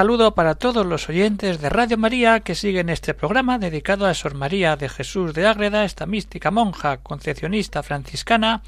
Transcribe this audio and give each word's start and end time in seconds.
Saludo 0.00 0.34
para 0.34 0.54
todos 0.54 0.86
los 0.86 1.10
oyentes 1.10 1.60
de 1.60 1.68
Radio 1.68 1.98
María 1.98 2.40
que 2.40 2.54
siguen 2.54 2.88
este 2.88 3.12
programa 3.12 3.58
dedicado 3.58 4.06
a 4.06 4.14
Sor 4.14 4.34
María 4.34 4.74
de 4.76 4.88
Jesús 4.88 5.34
de 5.34 5.46
Ágreda, 5.46 5.84
esta 5.84 6.06
mística 6.06 6.50
monja 6.50 7.02
concepcionista 7.02 7.82
franciscana 7.82 8.62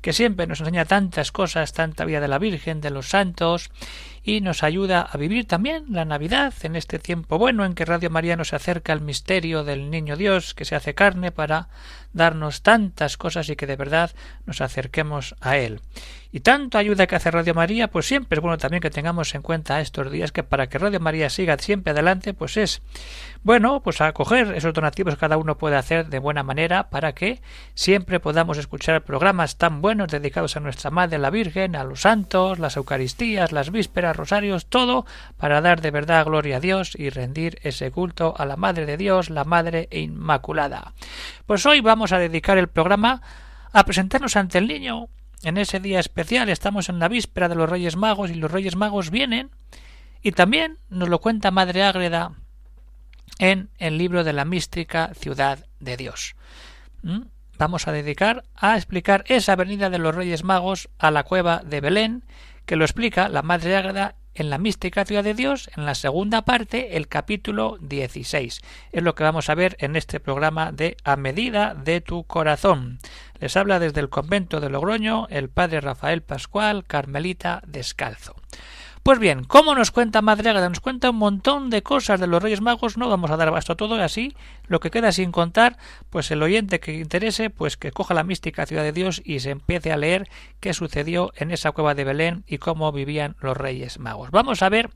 que 0.00 0.14
siempre 0.14 0.46
nos 0.46 0.60
enseña 0.60 0.86
tantas 0.86 1.30
cosas, 1.30 1.74
tanta 1.74 2.06
vida 2.06 2.22
de 2.22 2.28
la 2.28 2.38
Virgen, 2.38 2.80
de 2.80 2.88
los 2.88 3.10
santos 3.10 3.70
y 4.28 4.42
nos 4.42 4.62
ayuda 4.62 5.00
a 5.00 5.16
vivir 5.16 5.46
también 5.46 5.86
la 5.88 6.04
Navidad 6.04 6.52
en 6.60 6.76
este 6.76 6.98
tiempo 6.98 7.38
bueno 7.38 7.64
en 7.64 7.74
que 7.74 7.86
Radio 7.86 8.10
María 8.10 8.36
nos 8.36 8.52
acerca 8.52 8.92
al 8.92 9.00
misterio 9.00 9.64
del 9.64 9.90
Niño 9.90 10.18
Dios 10.18 10.52
que 10.52 10.66
se 10.66 10.76
hace 10.76 10.92
carne 10.94 11.32
para 11.32 11.68
darnos 12.12 12.60
tantas 12.62 13.16
cosas 13.16 13.48
y 13.48 13.56
que 13.56 13.66
de 13.66 13.76
verdad 13.76 14.10
nos 14.44 14.60
acerquemos 14.60 15.34
a 15.40 15.56
Él. 15.56 15.80
Y 16.30 16.40
tanto 16.40 16.76
ayuda 16.76 17.06
que 17.06 17.16
hace 17.16 17.30
Radio 17.30 17.54
María, 17.54 17.88
pues 17.88 18.06
siempre 18.06 18.36
es 18.36 18.42
bueno 18.42 18.58
también 18.58 18.82
que 18.82 18.90
tengamos 18.90 19.34
en 19.34 19.40
cuenta 19.40 19.80
estos 19.80 20.10
días 20.12 20.30
que 20.30 20.42
para 20.42 20.68
que 20.68 20.76
Radio 20.76 21.00
María 21.00 21.30
siga 21.30 21.56
siempre 21.56 21.92
adelante, 21.92 22.34
pues 22.34 22.58
es 22.58 22.82
bueno, 23.42 23.80
pues 23.82 24.02
acoger 24.02 24.52
esos 24.54 24.74
donativos 24.74 25.14
que 25.14 25.20
cada 25.20 25.38
uno 25.38 25.56
puede 25.56 25.76
hacer 25.76 26.08
de 26.08 26.18
buena 26.18 26.42
manera 26.42 26.90
para 26.90 27.14
que 27.14 27.40
siempre 27.74 28.20
podamos 28.20 28.58
escuchar 28.58 29.04
programas 29.04 29.56
tan 29.56 29.80
buenos 29.80 30.08
dedicados 30.08 30.56
a 30.56 30.60
nuestra 30.60 30.90
Madre 30.90 31.18
la 31.18 31.30
Virgen, 31.30 31.76
a 31.76 31.84
los 31.84 32.02
santos, 32.02 32.58
las 32.58 32.76
Eucaristías, 32.76 33.52
las 33.52 33.70
vísperas, 33.70 34.16
rosarios, 34.18 34.66
todo 34.66 35.06
para 35.38 35.62
dar 35.62 35.80
de 35.80 35.90
verdad 35.90 36.26
gloria 36.26 36.58
a 36.58 36.60
Dios 36.60 36.94
y 36.94 37.08
rendir 37.08 37.58
ese 37.62 37.90
culto 37.90 38.34
a 38.36 38.44
la 38.44 38.56
Madre 38.56 38.84
de 38.84 38.98
Dios, 38.98 39.30
la 39.30 39.44
Madre 39.44 39.88
Inmaculada. 39.90 40.92
Pues 41.46 41.64
hoy 41.64 41.80
vamos 41.80 42.12
a 42.12 42.18
dedicar 42.18 42.58
el 42.58 42.68
programa 42.68 43.22
a 43.72 43.84
presentarnos 43.84 44.36
ante 44.36 44.58
el 44.58 44.68
niño. 44.68 45.08
En 45.42 45.56
ese 45.56 45.80
día 45.80 46.00
especial 46.00 46.48
estamos 46.48 46.88
en 46.88 46.98
la 46.98 47.08
víspera 47.08 47.48
de 47.48 47.54
los 47.54 47.70
Reyes 47.70 47.96
Magos 47.96 48.30
y 48.30 48.34
los 48.34 48.50
Reyes 48.50 48.76
Magos 48.76 49.10
vienen 49.10 49.50
y 50.20 50.32
también 50.32 50.78
nos 50.90 51.08
lo 51.08 51.20
cuenta 51.20 51.50
Madre 51.50 51.84
Ágreda 51.84 52.32
en 53.38 53.70
el 53.78 53.98
libro 53.98 54.24
de 54.24 54.32
la 54.32 54.44
mística 54.44 55.12
Ciudad 55.14 55.64
de 55.80 55.96
Dios. 55.96 56.34
¿Mm? 57.02 57.22
Vamos 57.58 57.88
a 57.88 57.92
dedicar 57.92 58.44
a 58.54 58.76
explicar 58.76 59.24
esa 59.26 59.56
venida 59.56 59.90
de 59.90 59.98
los 59.98 60.14
Reyes 60.14 60.44
Magos 60.44 60.88
a 60.98 61.10
la 61.10 61.24
cueva 61.24 61.62
de 61.64 61.80
Belén, 61.80 62.24
que 62.68 62.76
lo 62.76 62.84
explica 62.84 63.30
la 63.30 63.40
Madre 63.40 63.76
Ágreda 63.76 64.16
en 64.34 64.50
la 64.50 64.58
mística 64.58 65.06
ciudad 65.06 65.24
de 65.24 65.32
Dios, 65.32 65.70
en 65.74 65.86
la 65.86 65.94
segunda 65.94 66.42
parte, 66.42 66.98
el 66.98 67.08
capítulo 67.08 67.78
16. 67.80 68.60
Es 68.92 69.02
lo 69.02 69.14
que 69.14 69.24
vamos 69.24 69.48
a 69.48 69.54
ver 69.54 69.78
en 69.80 69.96
este 69.96 70.20
programa 70.20 70.70
de 70.70 70.98
A 71.02 71.16
medida 71.16 71.74
de 71.74 72.02
tu 72.02 72.24
corazón. 72.24 72.98
Les 73.40 73.56
habla 73.56 73.78
desde 73.78 74.00
el 74.00 74.10
convento 74.10 74.60
de 74.60 74.68
Logroño 74.68 75.28
el 75.30 75.48
padre 75.48 75.80
Rafael 75.80 76.20
Pascual, 76.20 76.84
Carmelita 76.84 77.62
Descalzo. 77.66 78.36
Pues 79.02 79.18
bien, 79.18 79.44
¿cómo 79.44 79.74
nos 79.74 79.90
cuenta 79.90 80.22
Madre 80.22 80.50
Ágata? 80.50 80.68
Nos 80.68 80.80
cuenta 80.80 81.10
un 81.10 81.16
montón 81.16 81.70
de 81.70 81.82
cosas 81.82 82.20
de 82.20 82.26
los 82.26 82.42
Reyes 82.42 82.60
Magos, 82.60 82.96
no 82.96 83.08
vamos 83.08 83.30
a 83.30 83.36
dar 83.36 83.48
abasto 83.48 83.72
a 83.72 83.76
todo, 83.76 83.94
así 84.02 84.34
lo 84.66 84.80
que 84.80 84.90
queda 84.90 85.12
sin 85.12 85.32
contar, 85.32 85.78
pues 86.10 86.30
el 86.30 86.42
oyente 86.42 86.80
que 86.80 86.94
interese, 86.94 87.48
pues 87.48 87.76
que 87.76 87.90
coja 87.90 88.12
la 88.12 88.24
mística 88.24 88.66
ciudad 88.66 88.82
de 88.82 88.92
Dios 88.92 89.22
y 89.24 89.40
se 89.40 89.50
empiece 89.50 89.92
a 89.92 89.96
leer 89.96 90.28
qué 90.60 90.74
sucedió 90.74 91.32
en 91.36 91.50
esa 91.52 91.72
cueva 91.72 91.94
de 91.94 92.04
Belén 92.04 92.44
y 92.46 92.58
cómo 92.58 92.92
vivían 92.92 93.36
los 93.40 93.56
Reyes 93.56 93.98
Magos. 93.98 94.30
Vamos 94.30 94.62
a 94.62 94.68
ver 94.68 94.90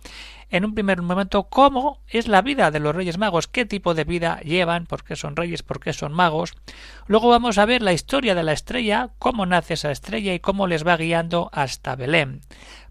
en 0.50 0.66
un 0.66 0.74
primer 0.74 1.00
momento 1.00 1.44
cómo 1.44 2.00
es 2.08 2.28
la 2.28 2.42
vida 2.42 2.70
de 2.70 2.80
los 2.80 2.94
Reyes 2.94 3.16
Magos, 3.16 3.48
qué 3.48 3.64
tipo 3.64 3.94
de 3.94 4.04
vida 4.04 4.40
llevan, 4.40 4.84
por 4.84 5.04
qué 5.04 5.16
son 5.16 5.36
reyes, 5.36 5.62
por 5.62 5.80
qué 5.80 5.94
son 5.94 6.12
magos. 6.12 6.52
Luego 7.06 7.30
vamos 7.30 7.56
a 7.56 7.64
ver 7.64 7.80
la 7.80 7.94
historia 7.94 8.34
de 8.34 8.42
la 8.42 8.52
estrella, 8.52 9.10
cómo 9.18 9.46
nace 9.46 9.74
esa 9.74 9.90
estrella 9.90 10.34
y 10.34 10.40
cómo 10.40 10.66
les 10.66 10.86
va 10.86 10.98
guiando 10.98 11.48
hasta 11.52 11.96
Belén 11.96 12.42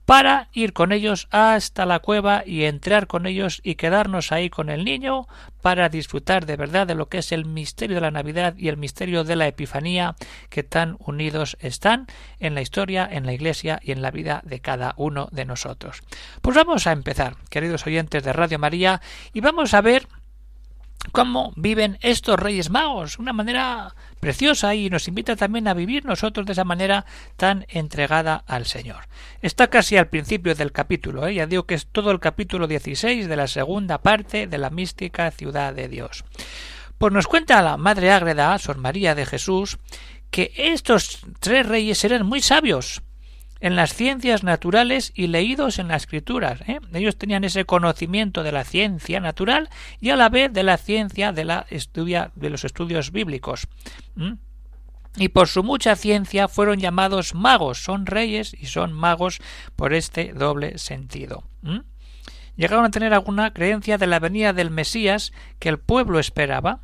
para 0.05 0.49
ir 0.53 0.73
con 0.73 0.91
ellos 0.91 1.27
hasta 1.31 1.85
la 1.85 1.99
cueva 1.99 2.43
y 2.45 2.65
entrar 2.65 3.07
con 3.07 3.25
ellos 3.25 3.61
y 3.63 3.75
quedarnos 3.75 4.31
ahí 4.31 4.49
con 4.49 4.69
el 4.69 4.83
niño 4.83 5.27
para 5.61 5.89
disfrutar 5.89 6.45
de 6.45 6.57
verdad 6.57 6.87
de 6.87 6.95
lo 6.95 7.07
que 7.07 7.19
es 7.19 7.31
el 7.31 7.45
misterio 7.45 7.95
de 7.95 8.01
la 8.01 8.11
Navidad 8.11 8.55
y 8.57 8.67
el 8.67 8.77
misterio 8.77 9.23
de 9.23 9.35
la 9.35 9.47
Epifanía 9.47 10.15
que 10.49 10.63
tan 10.63 10.97
unidos 10.99 11.57
están 11.59 12.07
en 12.39 12.55
la 12.55 12.61
historia, 12.61 13.07
en 13.09 13.25
la 13.25 13.33
Iglesia 13.33 13.79
y 13.83 13.91
en 13.91 14.01
la 14.01 14.11
vida 14.11 14.41
de 14.45 14.59
cada 14.59 14.93
uno 14.97 15.29
de 15.31 15.45
nosotros. 15.45 16.01
Pues 16.41 16.55
vamos 16.55 16.87
a 16.87 16.91
empezar, 16.91 17.35
queridos 17.49 17.85
oyentes 17.85 18.23
de 18.23 18.33
Radio 18.33 18.59
María, 18.59 19.01
y 19.33 19.41
vamos 19.41 19.73
a 19.73 19.81
ver 19.81 20.07
cómo 21.11 21.53
viven 21.55 21.97
estos 22.01 22.39
Reyes 22.39 22.69
Magos, 22.69 23.19
una 23.19 23.33
manera 23.33 23.95
preciosa 24.19 24.75
y 24.75 24.89
nos 24.89 25.07
invita 25.07 25.35
también 25.35 25.67
a 25.67 25.73
vivir 25.73 26.05
nosotros 26.05 26.45
de 26.45 26.53
esa 26.53 26.63
manera 26.63 27.05
tan 27.37 27.65
entregada 27.69 28.43
al 28.47 28.65
Señor. 28.65 29.07
Está 29.41 29.69
casi 29.69 29.97
al 29.97 30.07
principio 30.07 30.55
del 30.55 30.71
capítulo, 30.71 31.27
¿eh? 31.27 31.35
ya 31.35 31.47
digo 31.47 31.63
que 31.63 31.75
es 31.75 31.87
todo 31.87 32.11
el 32.11 32.19
capítulo 32.19 32.67
16 32.67 33.27
de 33.27 33.35
la 33.35 33.47
segunda 33.47 33.99
parte 33.99 34.47
de 34.47 34.57
la 34.57 34.69
mística 34.69 35.29
ciudad 35.31 35.73
de 35.73 35.87
Dios. 35.87 36.23
Pues 36.97 37.13
nos 37.13 37.27
cuenta 37.27 37.61
la 37.61 37.77
Madre 37.77 38.11
Ágreda, 38.11 38.57
Sor 38.59 38.77
María 38.77 39.15
de 39.15 39.25
Jesús, 39.25 39.79
que 40.29 40.53
estos 40.55 41.19
tres 41.39 41.65
reyes 41.65 42.03
eran 42.03 42.25
muy 42.25 42.41
sabios, 42.41 43.01
en 43.61 43.75
las 43.75 43.93
ciencias 43.93 44.43
naturales 44.43 45.13
y 45.15 45.27
leídos 45.27 45.79
en 45.79 45.87
las 45.87 46.03
escrituras. 46.03 46.61
¿eh? 46.67 46.79
Ellos 46.93 47.17
tenían 47.17 47.43
ese 47.43 47.63
conocimiento 47.65 48.43
de 48.43 48.51
la 48.51 48.63
ciencia 48.63 49.19
natural 49.19 49.69
y 49.99 50.09
a 50.09 50.15
la 50.15 50.29
vez 50.29 50.51
de 50.51 50.63
la 50.63 50.77
ciencia 50.77 51.31
de, 51.31 51.45
la 51.45 51.67
estudia, 51.69 52.31
de 52.35 52.49
los 52.49 52.65
estudios 52.65 53.11
bíblicos. 53.11 53.67
Y 55.15 55.29
por 55.29 55.47
su 55.47 55.63
mucha 55.63 55.95
ciencia 55.95 56.47
fueron 56.47 56.79
llamados 56.79 57.35
magos, 57.35 57.83
son 57.83 58.05
reyes 58.05 58.55
y 58.59 58.65
son 58.65 58.93
magos 58.93 59.39
por 59.75 59.93
este 59.93 60.33
doble 60.33 60.77
sentido. 60.79 61.43
Llegaron 62.55 62.85
a 62.85 62.91
tener 62.91 63.13
alguna 63.13 63.53
creencia 63.53 63.97
de 63.97 64.07
la 64.07 64.19
venida 64.19 64.53
del 64.53 64.71
Mesías 64.71 65.31
que 65.59 65.69
el 65.69 65.79
pueblo 65.79 66.19
esperaba. 66.19 66.81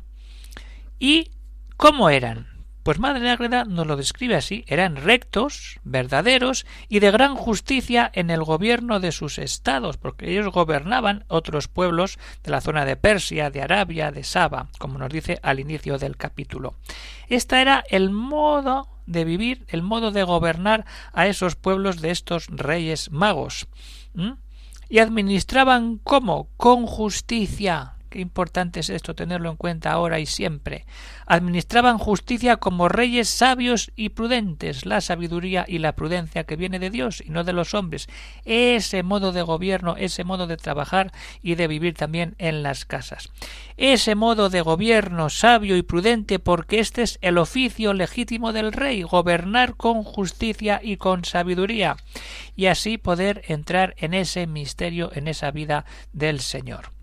¿Y 0.98 1.30
cómo 1.76 2.10
eran? 2.10 2.57
Pues 2.82 2.98
Madre 2.98 3.28
Ágreda 3.30 3.64
nos 3.64 3.86
lo 3.86 3.96
describe 3.96 4.36
así 4.36 4.64
eran 4.66 4.96
rectos, 4.96 5.78
verdaderos 5.84 6.64
y 6.88 7.00
de 7.00 7.10
gran 7.10 7.34
justicia 7.34 8.10
en 8.14 8.30
el 8.30 8.42
gobierno 8.42 9.00
de 9.00 9.12
sus 9.12 9.38
estados, 9.38 9.96
porque 9.98 10.30
ellos 10.30 10.52
gobernaban 10.52 11.24
otros 11.28 11.68
pueblos 11.68 12.18
de 12.42 12.50
la 12.50 12.60
zona 12.60 12.84
de 12.84 12.96
Persia, 12.96 13.50
de 13.50 13.62
Arabia, 13.62 14.10
de 14.10 14.24
Saba, 14.24 14.68
como 14.78 14.98
nos 14.98 15.10
dice 15.10 15.38
al 15.42 15.60
inicio 15.60 15.98
del 15.98 16.16
capítulo. 16.16 16.76
Este 17.28 17.60
era 17.60 17.84
el 17.90 18.10
modo 18.10 18.88
de 19.06 19.24
vivir, 19.24 19.64
el 19.68 19.82
modo 19.82 20.10
de 20.10 20.22
gobernar 20.22 20.84
a 21.12 21.26
esos 21.26 21.56
pueblos 21.56 22.00
de 22.00 22.10
estos 22.10 22.46
reyes 22.48 23.10
magos. 23.10 23.66
Y 24.88 24.98
administraban 25.00 25.98
cómo? 25.98 26.48
Con 26.56 26.86
justicia, 26.86 27.97
Qué 28.10 28.20
importante 28.20 28.80
es 28.80 28.88
esto 28.88 29.14
tenerlo 29.14 29.50
en 29.50 29.56
cuenta 29.56 29.92
ahora 29.92 30.18
y 30.18 30.26
siempre. 30.26 30.86
Administraban 31.26 31.98
justicia 31.98 32.56
como 32.56 32.88
reyes 32.88 33.28
sabios 33.28 33.92
y 33.96 34.10
prudentes, 34.10 34.86
la 34.86 35.00
sabiduría 35.02 35.66
y 35.68 35.78
la 35.78 35.92
prudencia 35.92 36.44
que 36.44 36.56
viene 36.56 36.78
de 36.78 36.88
Dios 36.88 37.22
y 37.24 37.30
no 37.30 37.44
de 37.44 37.52
los 37.52 37.74
hombres. 37.74 38.08
Ese 38.46 39.02
modo 39.02 39.32
de 39.32 39.42
gobierno, 39.42 39.96
ese 39.98 40.24
modo 40.24 40.46
de 40.46 40.56
trabajar 40.56 41.12
y 41.42 41.54
de 41.54 41.68
vivir 41.68 41.94
también 41.94 42.34
en 42.38 42.62
las 42.62 42.86
casas. 42.86 43.30
Ese 43.76 44.14
modo 44.14 44.48
de 44.48 44.62
gobierno 44.62 45.28
sabio 45.28 45.76
y 45.76 45.82
prudente 45.82 46.38
porque 46.38 46.80
este 46.80 47.02
es 47.02 47.18
el 47.20 47.36
oficio 47.38 47.92
legítimo 47.92 48.52
del 48.52 48.72
rey, 48.72 49.02
gobernar 49.02 49.76
con 49.76 50.02
justicia 50.02 50.80
y 50.82 50.96
con 50.96 51.24
sabiduría 51.24 51.96
y 52.56 52.66
así 52.66 52.98
poder 52.98 53.42
entrar 53.48 53.94
en 53.98 54.14
ese 54.14 54.46
misterio, 54.46 55.10
en 55.14 55.28
esa 55.28 55.50
vida 55.50 55.84
del 56.12 56.40
Señor. 56.40 56.97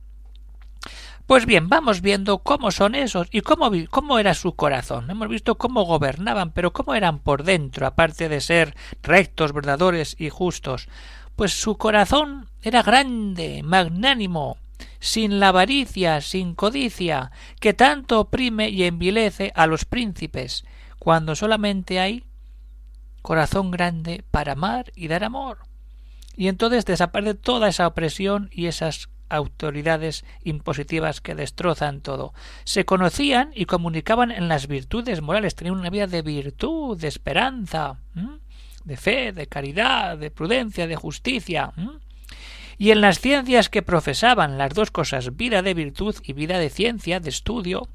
Pues 1.28 1.48
bien, 1.48 1.70
vamos 1.70 2.02
viendo 2.02 2.44
cómo 2.44 2.70
son 2.70 2.94
esos 2.94 3.28
y 3.32 3.42
cómo, 3.42 3.72
cómo 3.90 4.20
era 4.20 4.36
su 4.36 4.56
corazón. 4.56 5.10
Hemos 5.10 5.28
visto 5.28 5.58
cómo 5.58 5.84
gobernaban, 5.84 6.52
pero 6.52 6.72
cómo 6.72 6.94
eran 6.94 7.18
por 7.18 7.44
dentro, 7.44 7.88
aparte 7.88 8.30
de 8.30 8.42
ser 8.42 8.76
rectos, 9.02 9.52
verdaderos 9.52 10.16
y 10.20 10.30
justos. 10.30 10.88
Pues 11.36 11.52
su 11.52 11.78
corazón 11.78 12.48
era 12.62 12.84
grande, 12.84 13.64
magnánimo, 13.64 14.58
sin 15.00 15.40
la 15.40 15.48
avaricia, 15.48 16.22
sin 16.22 16.54
codicia, 16.54 17.32
que 17.60 17.74
tanto 17.74 18.20
oprime 18.20 18.70
y 18.70 18.84
envilece 18.84 19.52
a 19.56 19.66
los 19.66 19.86
príncipes, 19.86 20.64
cuando 21.00 21.36
solamente 21.36 22.00
hay 22.00 22.24
corazón 23.24 23.72
grande 23.72 24.24
para 24.30 24.52
amar 24.52 24.92
y 24.96 25.08
dar 25.08 25.24
amor. 25.24 25.58
y 26.38 26.50
entonces 26.50 26.86
desaparece 26.86 27.34
toda 27.34 27.70
esa 27.70 27.88
opresión 27.88 28.50
y 28.52 28.66
esas 28.68 29.10
autoridades 29.30 30.26
impositivas 30.44 31.22
que 31.22 31.36
destrozan 31.36 32.02
todo. 32.02 32.34
Se 32.64 32.86
conocían 32.86 33.52
y 33.54 33.66
comunicaban 33.66 34.32
en 34.32 34.48
las 34.48 34.68
virtudes 34.68 35.22
morales, 35.22 35.56
tenían 35.56 35.80
una 35.80 35.90
vida 35.90 36.08
de 36.08 36.22
virtud, 36.22 36.98
de 36.98 37.08
esperanza, 37.08 38.00
de 38.84 38.98
fe, 38.98 39.32
de 39.32 39.48
caridad, 39.48 40.18
de 40.18 40.32
prudencia, 40.32 40.88
de 40.88 40.96
justicia. 40.96 41.74
Y 42.78 42.92
en 42.92 43.02
las 43.02 43.20
ciencias 43.20 43.70
que 43.70 43.82
profesaban 43.82 44.58
las 44.58 44.74
dos 44.74 44.92
cosas, 44.92 45.36
vida 45.36 45.62
de 45.62 45.74
virtud 45.74 46.16
y 46.24 46.34
vida 46.34 46.60
de 46.60 46.70
ciencia, 46.70 47.20
de 47.20 47.30
estudio, 47.30 47.88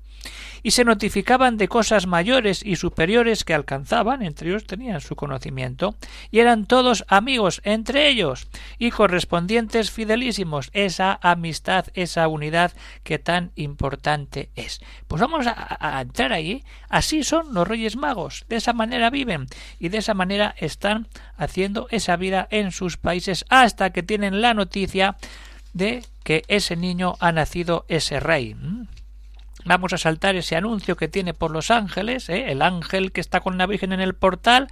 y 0.62 0.72
se 0.72 0.84
notificaban 0.84 1.56
de 1.56 1.69
cosas 1.69 2.06
mayores 2.06 2.64
y 2.64 2.76
superiores 2.76 3.44
que 3.44 3.55
alcanzaban, 3.55 4.22
entre 4.22 4.50
ellos 4.50 4.67
tenían 4.67 5.00
su 5.00 5.17
conocimiento, 5.17 5.96
y 6.31 6.40
eran 6.40 6.67
todos 6.67 7.05
amigos 7.08 7.61
entre 7.64 8.08
ellos, 8.08 8.49
y 8.78 8.90
correspondientes 8.90 9.90
fidelísimos, 9.90 10.70
esa 10.72 11.19
amistad, 11.22 11.87
esa 11.94 12.28
unidad 12.28 12.72
que 13.02 13.19
tan 13.19 13.52
importante 13.56 14.50
es. 14.55 14.81
Pues 15.08 15.20
vamos 15.20 15.46
a, 15.46 16.00
entrar 16.00 16.32
ahí, 16.32 16.64
así 16.88 17.25
son 17.25 17.55
los 17.55 17.66
Reyes 17.66 17.96
Magos, 17.96 18.44
de 18.49 18.56
esa 18.56 18.73
manera 18.73 19.11
viven, 19.11 19.46
y 19.78 19.88
de 19.88 19.99
esa 19.99 20.14
manera 20.14 20.55
están 20.58 21.08
haciendo 21.37 21.87
esa 21.90 22.16
vida 22.16 22.46
en 22.50 22.73
sus 22.73 22.96
países 22.96 23.44
hasta 23.49 23.90
que 23.90 24.02
tienen 24.02 24.40
la 24.40 24.55
noticia 24.55 25.16
de 25.73 26.05
que 26.25 26.43
ese 26.49 26.76
niño 26.76 27.14
ha 27.20 27.32
nacido 27.32 27.84
ese 27.88 28.20
rey. 28.20 28.56
Vamos 29.65 29.93
a 29.93 29.99
saltar 29.99 30.37
ese 30.37 30.57
anuncio 30.57 30.97
que 30.97 31.09
tiene 31.09 31.35
por 31.35 31.51
los 31.51 31.71
ángeles, 31.71 32.29
¿eh? 32.29 32.51
el 32.51 32.62
ángel 32.62 33.12
que 33.12 33.21
está 33.21 33.41
con 33.41 33.59
la 33.59 33.67
Virgen 33.67 33.93
en 33.93 34.01
el 34.01 34.15
portal. 34.15 34.69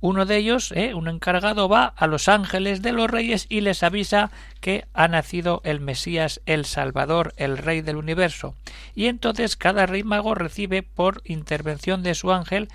Uno 0.00 0.26
de 0.26 0.36
ellos, 0.36 0.72
¿eh? 0.76 0.94
un 0.94 1.08
encargado, 1.08 1.68
va 1.68 1.86
a 1.96 2.06
los 2.06 2.28
ángeles 2.28 2.82
de 2.82 2.92
los 2.92 3.10
reyes 3.10 3.46
y 3.48 3.60
les 3.62 3.82
avisa 3.82 4.30
que 4.60 4.86
ha 4.94 5.08
nacido 5.08 5.60
el 5.64 5.80
Mesías, 5.80 6.40
el 6.46 6.64
Salvador, 6.64 7.34
el 7.36 7.58
Rey 7.58 7.80
del 7.80 7.96
universo. 7.96 8.54
Y 8.94 9.06
entonces 9.06 9.56
cada 9.56 9.86
rey 9.86 10.04
mago 10.04 10.36
recibe 10.36 10.84
por 10.84 11.20
intervención 11.24 12.04
de 12.04 12.14
su 12.14 12.30
ángel, 12.32 12.68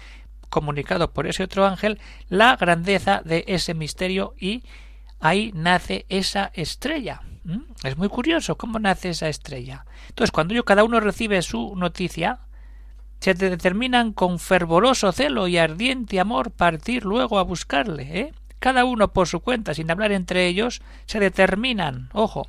comunicado 0.49 1.13
por 1.13 1.25
ese 1.25 1.43
otro 1.43 1.65
ángel, 1.65 1.99
la 2.27 2.57
grandeza 2.57 3.21
de 3.23 3.45
ese 3.47 3.73
misterio 3.73 4.33
y 4.37 4.63
ahí 5.23 5.51
nace 5.55 6.05
esa 6.09 6.51
estrella. 6.53 7.21
Es 7.83 7.97
muy 7.97 8.09
curioso 8.09 8.57
cómo 8.57 8.77
nace 8.77 9.09
esa 9.09 9.29
estrella. 9.29 9.85
Entonces, 10.09 10.31
cuando 10.31 10.53
yo 10.53 10.65
cada 10.65 10.83
uno 10.83 10.99
recibe 10.99 11.41
su 11.41 11.75
noticia, 11.75 12.39
se 13.19 13.33
determinan 13.33 14.11
con 14.11 14.37
fervoroso 14.37 15.13
celo 15.13 15.47
y 15.47 15.57
ardiente 15.57 16.19
amor 16.19 16.51
partir 16.51 17.05
luego 17.05 17.39
a 17.39 17.43
buscarle, 17.43 18.19
¿eh? 18.19 18.33
Cada 18.59 18.85
uno 18.85 19.11
por 19.11 19.27
su 19.27 19.39
cuenta, 19.39 19.73
sin 19.73 19.91
hablar 19.91 20.11
entre 20.11 20.47
ellos, 20.47 20.81
se 21.05 21.19
determinan, 21.19 22.09
ojo, 22.13 22.47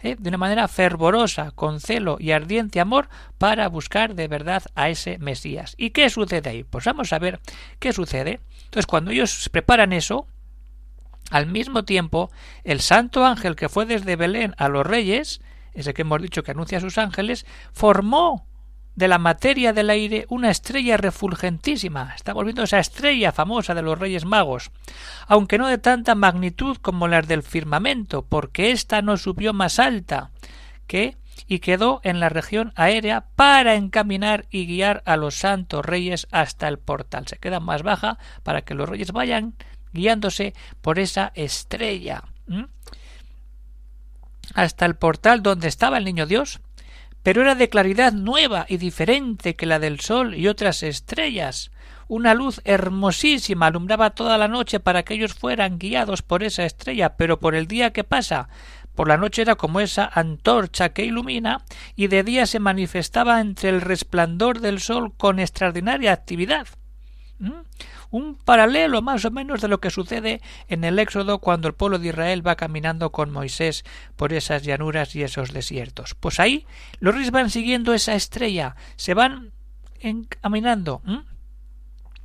¿eh? 0.00 0.16
de 0.18 0.28
una 0.28 0.38
manera 0.38 0.68
fervorosa, 0.68 1.50
con 1.52 1.80
celo 1.80 2.16
y 2.20 2.32
ardiente 2.32 2.80
amor, 2.80 3.08
para 3.38 3.68
buscar 3.68 4.14
de 4.14 4.28
verdad 4.28 4.62
a 4.74 4.88
ese 4.88 5.18
Mesías. 5.18 5.74
¿Y 5.76 5.90
qué 5.90 6.08
sucede 6.10 6.50
ahí? 6.50 6.64
Pues 6.64 6.84
vamos 6.84 7.12
a 7.12 7.18
ver 7.18 7.40
qué 7.80 7.92
sucede. 7.92 8.40
Entonces, 8.64 8.86
cuando 8.86 9.10
ellos 9.10 9.48
preparan 9.50 9.92
eso, 9.92 10.28
al 11.30 11.46
mismo 11.46 11.84
tiempo, 11.84 12.30
el 12.64 12.80
santo 12.80 13.24
ángel 13.24 13.56
que 13.56 13.68
fue 13.68 13.86
desde 13.86 14.16
Belén 14.16 14.54
a 14.58 14.68
los 14.68 14.86
reyes, 14.86 15.40
ese 15.74 15.94
que 15.94 16.02
hemos 16.02 16.22
dicho 16.22 16.42
que 16.42 16.52
anuncia 16.52 16.78
a 16.78 16.80
sus 16.80 16.98
ángeles, 16.98 17.46
formó 17.72 18.46
de 18.96 19.08
la 19.08 19.18
materia 19.18 19.72
del 19.72 19.90
aire 19.90 20.24
una 20.30 20.50
estrella 20.50 20.96
refulgentísima. 20.96 22.14
Estamos 22.16 22.44
viendo 22.44 22.62
esa 22.62 22.78
estrella 22.78 23.30
famosa 23.30 23.74
de 23.74 23.82
los 23.82 23.98
Reyes 23.98 24.24
Magos, 24.24 24.70
aunque 25.26 25.58
no 25.58 25.68
de 25.68 25.78
tanta 25.78 26.14
magnitud 26.14 26.78
como 26.78 27.06
las 27.06 27.28
del 27.28 27.42
firmamento, 27.42 28.24
porque 28.24 28.70
ésta 28.70 29.02
no 29.02 29.18
subió 29.18 29.52
más 29.52 29.78
alta 29.78 30.30
que 30.86 31.16
y 31.46 31.58
quedó 31.58 32.00
en 32.02 32.20
la 32.20 32.30
región 32.30 32.72
aérea 32.74 33.26
para 33.36 33.74
encaminar 33.74 34.46
y 34.50 34.66
guiar 34.66 35.02
a 35.04 35.16
los 35.16 35.34
santos 35.34 35.84
reyes 35.84 36.26
hasta 36.32 36.66
el 36.66 36.78
portal. 36.78 37.26
Se 37.28 37.36
queda 37.36 37.60
más 37.60 37.82
baja 37.82 38.18
para 38.42 38.62
que 38.62 38.74
los 38.74 38.88
reyes 38.88 39.12
vayan 39.12 39.54
guiándose 39.96 40.54
por 40.80 40.98
esa 40.98 41.32
estrella. 41.34 42.22
hasta 44.54 44.86
el 44.86 44.94
portal 44.94 45.42
donde 45.42 45.66
estaba 45.66 45.98
el 45.98 46.04
niño 46.04 46.24
Dios, 46.24 46.60
pero 47.24 47.42
era 47.42 47.56
de 47.56 47.68
claridad 47.68 48.12
nueva 48.12 48.66
y 48.68 48.76
diferente 48.76 49.56
que 49.56 49.66
la 49.66 49.80
del 49.80 49.98
sol 49.98 50.36
y 50.36 50.46
otras 50.46 50.84
estrellas. 50.84 51.72
Una 52.06 52.34
luz 52.34 52.60
hermosísima 52.64 53.66
alumbraba 53.66 54.10
toda 54.10 54.38
la 54.38 54.46
noche 54.46 54.78
para 54.78 55.02
que 55.02 55.14
ellos 55.14 55.34
fueran 55.34 55.78
guiados 55.80 56.22
por 56.22 56.44
esa 56.44 56.64
estrella, 56.64 57.16
pero 57.16 57.40
por 57.40 57.56
el 57.56 57.66
día 57.66 57.92
que 57.92 58.04
pasa, 58.04 58.48
por 58.94 59.08
la 59.08 59.16
noche 59.16 59.42
era 59.42 59.56
como 59.56 59.80
esa 59.80 60.08
antorcha 60.14 60.90
que 60.90 61.04
ilumina, 61.04 61.62
y 61.96 62.06
de 62.06 62.22
día 62.22 62.46
se 62.46 62.60
manifestaba 62.60 63.40
entre 63.40 63.70
el 63.70 63.80
resplandor 63.80 64.60
del 64.60 64.78
sol 64.78 65.12
con 65.16 65.40
extraordinaria 65.40 66.12
actividad 66.12 66.68
un 68.10 68.36
paralelo 68.36 69.02
más 69.02 69.24
o 69.24 69.30
menos 69.30 69.60
de 69.60 69.68
lo 69.68 69.80
que 69.80 69.90
sucede 69.90 70.40
en 70.68 70.84
el 70.84 70.98
Éxodo 70.98 71.38
cuando 71.38 71.68
el 71.68 71.74
pueblo 71.74 71.98
de 71.98 72.08
Israel 72.08 72.46
va 72.46 72.56
caminando 72.56 73.12
con 73.12 73.30
Moisés 73.30 73.84
por 74.16 74.32
esas 74.32 74.62
llanuras 74.62 75.14
y 75.16 75.22
esos 75.22 75.52
desiertos. 75.52 76.14
Pues 76.14 76.40
ahí 76.40 76.66
los 77.00 77.14
reyes 77.14 77.30
van 77.30 77.50
siguiendo 77.50 77.94
esa 77.94 78.14
estrella, 78.14 78.76
se 78.96 79.14
van 79.14 79.52
encaminando 80.00 81.02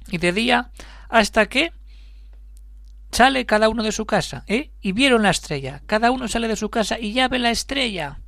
y 0.10 0.18
de 0.18 0.34
día 0.34 0.72
hasta 1.10 1.48
que 1.48 1.74
sale 3.12 3.46
cada 3.46 3.70
uno 3.70 3.84
de 3.84 3.92
su 3.92 4.06
casa, 4.06 4.44
¿eh? 4.48 4.72
Y 4.82 4.94
vieron 4.94 5.24
la 5.24 5.30
estrella. 5.30 5.82
Cada 5.86 6.12
uno 6.12 6.28
sale 6.28 6.48
de 6.48 6.56
su 6.56 6.70
casa 6.70 6.98
y 7.00 7.14
ya 7.14 7.28
ve 7.28 7.40
la 7.40 7.52
estrella. 7.52 8.22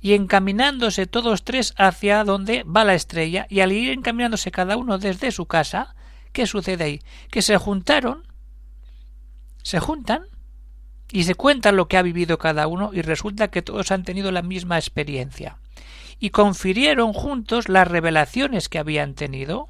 Y 0.00 0.14
encaminándose 0.14 1.06
todos 1.06 1.44
tres 1.44 1.74
hacia 1.76 2.24
donde 2.24 2.62
va 2.64 2.84
la 2.84 2.94
estrella, 2.94 3.46
y 3.48 3.60
al 3.60 3.72
ir 3.72 3.90
encaminándose 3.90 4.50
cada 4.50 4.76
uno 4.76 4.98
desde 4.98 5.30
su 5.30 5.46
casa, 5.46 5.94
¿Qué 6.34 6.48
sucede 6.48 6.82
ahí? 6.82 7.00
Que 7.30 7.42
se 7.42 7.56
juntaron, 7.58 8.24
se 9.62 9.78
juntan 9.78 10.24
y 11.12 11.22
se 11.22 11.36
cuentan 11.36 11.76
lo 11.76 11.86
que 11.86 11.96
ha 11.96 12.02
vivido 12.02 12.38
cada 12.38 12.66
uno 12.66 12.90
y 12.92 13.02
resulta 13.02 13.52
que 13.52 13.62
todos 13.62 13.92
han 13.92 14.02
tenido 14.02 14.32
la 14.32 14.42
misma 14.42 14.76
experiencia. 14.76 15.58
Y 16.18 16.30
confirieron 16.30 17.12
juntos 17.12 17.68
las 17.68 17.86
revelaciones 17.86 18.68
que 18.68 18.80
habían 18.80 19.14
tenido 19.14 19.68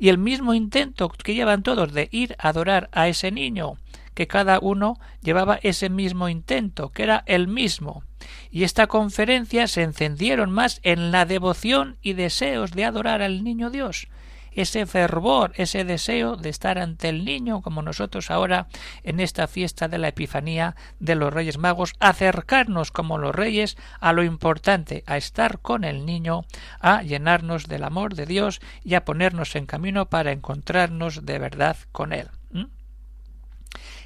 y 0.00 0.08
el 0.08 0.18
mismo 0.18 0.54
intento 0.54 1.08
que 1.08 1.34
llevan 1.34 1.62
todos 1.62 1.92
de 1.92 2.08
ir 2.10 2.34
a 2.40 2.48
adorar 2.48 2.90
a 2.90 3.06
ese 3.06 3.30
niño, 3.30 3.74
que 4.14 4.26
cada 4.26 4.58
uno 4.58 4.98
llevaba 5.22 5.60
ese 5.62 5.88
mismo 5.88 6.28
intento, 6.28 6.90
que 6.90 7.04
era 7.04 7.22
el 7.26 7.46
mismo. 7.46 8.02
Y 8.50 8.64
esta 8.64 8.88
conferencia 8.88 9.68
se 9.68 9.82
encendieron 9.82 10.50
más 10.50 10.80
en 10.82 11.12
la 11.12 11.26
devoción 11.26 11.96
y 12.02 12.14
deseos 12.14 12.72
de 12.72 12.86
adorar 12.86 13.22
al 13.22 13.44
niño 13.44 13.70
Dios, 13.70 14.08
ese 14.54 14.86
fervor, 14.86 15.52
ese 15.56 15.84
deseo 15.84 16.36
de 16.36 16.48
estar 16.48 16.78
ante 16.78 17.08
el 17.08 17.24
niño, 17.24 17.62
como 17.62 17.82
nosotros 17.82 18.30
ahora 18.30 18.68
en 19.02 19.20
esta 19.20 19.46
fiesta 19.46 19.88
de 19.88 19.98
la 19.98 20.08
Epifanía 20.08 20.76
de 21.00 21.14
los 21.14 21.32
Reyes 21.32 21.58
Magos, 21.58 21.94
acercarnos 22.00 22.90
como 22.90 23.18
los 23.18 23.34
reyes 23.34 23.76
a 24.00 24.12
lo 24.12 24.22
importante, 24.22 25.04
a 25.06 25.16
estar 25.16 25.60
con 25.60 25.84
el 25.84 26.06
niño, 26.06 26.44
a 26.80 27.02
llenarnos 27.02 27.66
del 27.68 27.84
amor 27.84 28.14
de 28.14 28.26
Dios 28.26 28.60
y 28.84 28.94
a 28.94 29.04
ponernos 29.04 29.56
en 29.56 29.66
camino 29.66 30.06
para 30.06 30.32
encontrarnos 30.32 31.24
de 31.24 31.38
verdad 31.38 31.76
con 31.92 32.12
él. 32.12 32.28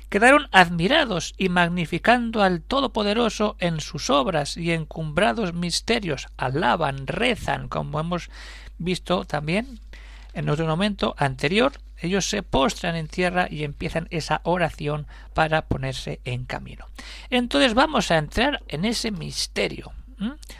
Quedaron 0.09 0.47
admirados 0.53 1.35
y 1.37 1.49
magnificando 1.49 2.43
al 2.45 2.63
Todopoderoso 2.63 3.57
en 3.59 3.81
sus 3.81 4.09
obras 4.09 4.57
y 4.57 4.71
encumbrados 4.71 5.53
misterios, 5.53 6.29
alaban, 6.37 7.09
rezan, 7.09 7.69
como 7.69 7.99
hemos 7.99 8.31
visto 8.79 9.25
también 9.25 9.81
en 10.37 10.51
otro 10.51 10.67
momento 10.67 11.15
anterior, 11.19 11.73
ellos 11.99 12.29
se 12.29 12.43
postran 12.43 12.95
en 12.95 13.09
tierra 13.09 13.49
y 13.51 13.65
empiezan 13.65 14.07
esa 14.11 14.43
oración 14.45 15.07
para 15.33 15.63
ponerse 15.67 16.21
en 16.25 16.45
camino. 16.45 16.85
Entonces 17.31 17.73
vamos 17.73 18.11
a 18.11 18.19
entrar 18.19 18.63
en 18.69 18.85
ese 18.85 19.11
misterio. 19.11 19.93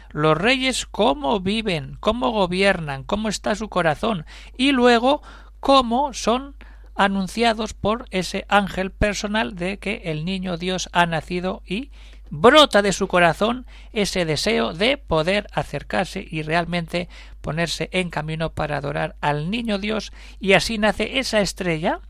Los 0.09 0.37
reyes 0.37 0.85
cómo 0.85 1.39
viven, 1.39 1.97
cómo 1.99 2.31
gobiernan, 2.31 3.03
cómo 3.03 3.29
está 3.29 3.55
su 3.55 3.69
corazón 3.69 4.25
y 4.57 4.71
luego 4.71 5.21
cómo 5.59 6.13
son 6.13 6.55
anunciados 6.95 7.73
por 7.73 8.05
ese 8.09 8.45
ángel 8.49 8.91
personal 8.91 9.55
de 9.55 9.77
que 9.77 10.01
el 10.05 10.25
niño 10.25 10.57
Dios 10.57 10.89
ha 10.91 11.05
nacido 11.05 11.61
y 11.67 11.91
brota 12.29 12.81
de 12.81 12.93
su 12.93 13.07
corazón 13.07 13.65
ese 13.93 14.25
deseo 14.25 14.73
de 14.73 14.97
poder 14.97 15.47
acercarse 15.53 16.25
y 16.29 16.41
realmente 16.41 17.09
ponerse 17.41 17.89
en 17.91 18.09
camino 18.09 18.53
para 18.53 18.77
adorar 18.77 19.15
al 19.21 19.49
niño 19.49 19.77
Dios. 19.77 20.11
Y 20.39 20.53
así 20.53 20.77
nace 20.77 21.19
esa 21.19 21.41
estrella 21.41 22.01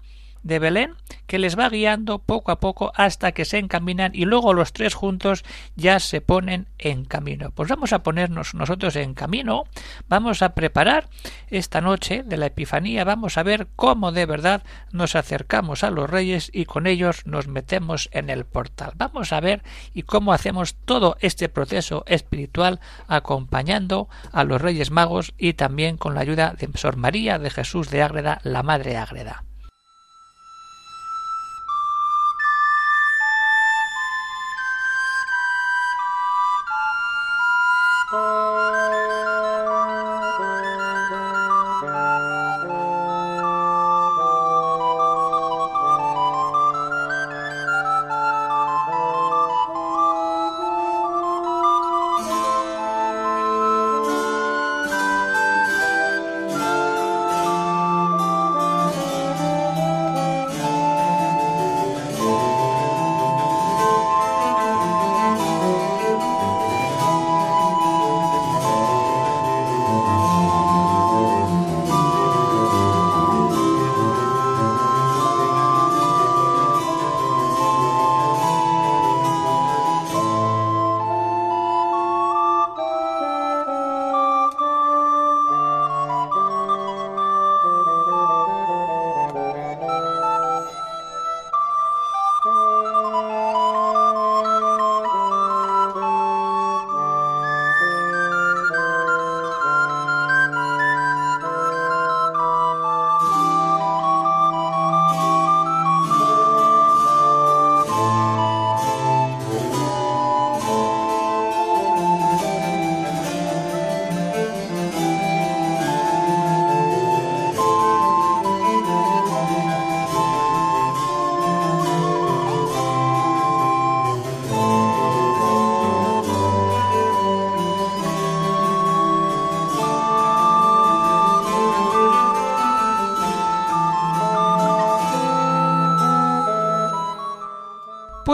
de 0.44 0.60
Belén 0.60 0.96
que 1.28 1.40
les 1.40 1.60
va 1.60 1.70
guiando 1.70 2.20
poco 2.20 2.52
a 2.52 2.60
poco 2.60 2.92
hasta 2.96 3.34
que 3.34 3.46
se 3.46 3.58
encaminan 3.58 4.12
y 4.16 4.26
luego 4.26 4.54
los 4.54 4.74
tres 4.74 4.96
juntos 4.96 5.44
ya 5.76 6.00
se 6.00 6.22
ponen 6.22 6.68
en 6.78 7.06
camino. 7.06 7.52
Pues 7.52 7.70
vamos 7.70 7.94
a 7.94 8.04
ponernos 8.04 8.54
nosotros 8.54 8.96
en 8.96 9.14
camino, 9.14 9.66
vamos 10.08 10.42
a 10.42 10.54
preparar 10.54 11.10
esta 11.50 11.82
noche 11.82 12.24
de 12.24 12.38
la 12.38 12.48
Epifanía, 12.48 13.04
vamos 13.04 13.38
a 13.38 13.44
ver 13.44 13.68
cómo 13.76 14.12
de 14.12 14.26
verdad 14.26 14.64
nos 14.92 15.16
acercamos 15.16 15.84
a 15.84 15.92
los 15.92 16.10
reyes 16.10 16.50
y 16.54 16.66
con 16.66 16.88
ellos 16.88 17.26
nos 17.26 17.48
metemos 17.48 18.10
en 18.14 18.30
el 18.30 18.46
portal. 18.46 18.94
Vamos 18.96 19.34
a 19.34 19.42
ver 19.42 19.64
y 19.94 20.04
cómo 20.04 20.34
hacemos 20.34 20.76
todo 20.76 21.18
este 21.20 21.50
proceso 21.50 22.04
espiritual 22.08 22.80
acompañando 23.08 24.08
a 24.32 24.44
los 24.44 24.62
reyes 24.62 24.92
magos 24.92 25.34
y 25.38 25.54
también 25.54 25.98
con 25.98 26.16
la 26.16 26.22
ayuda 26.22 26.56
de 26.58 26.70
Sor 26.76 26.96
María 26.96 27.40
de 27.40 27.50
Jesús 27.50 27.90
de 27.90 28.02
Ágreda, 28.04 28.40
la 28.44 28.64
Madre 28.64 28.98
Ágreda. 28.98 29.44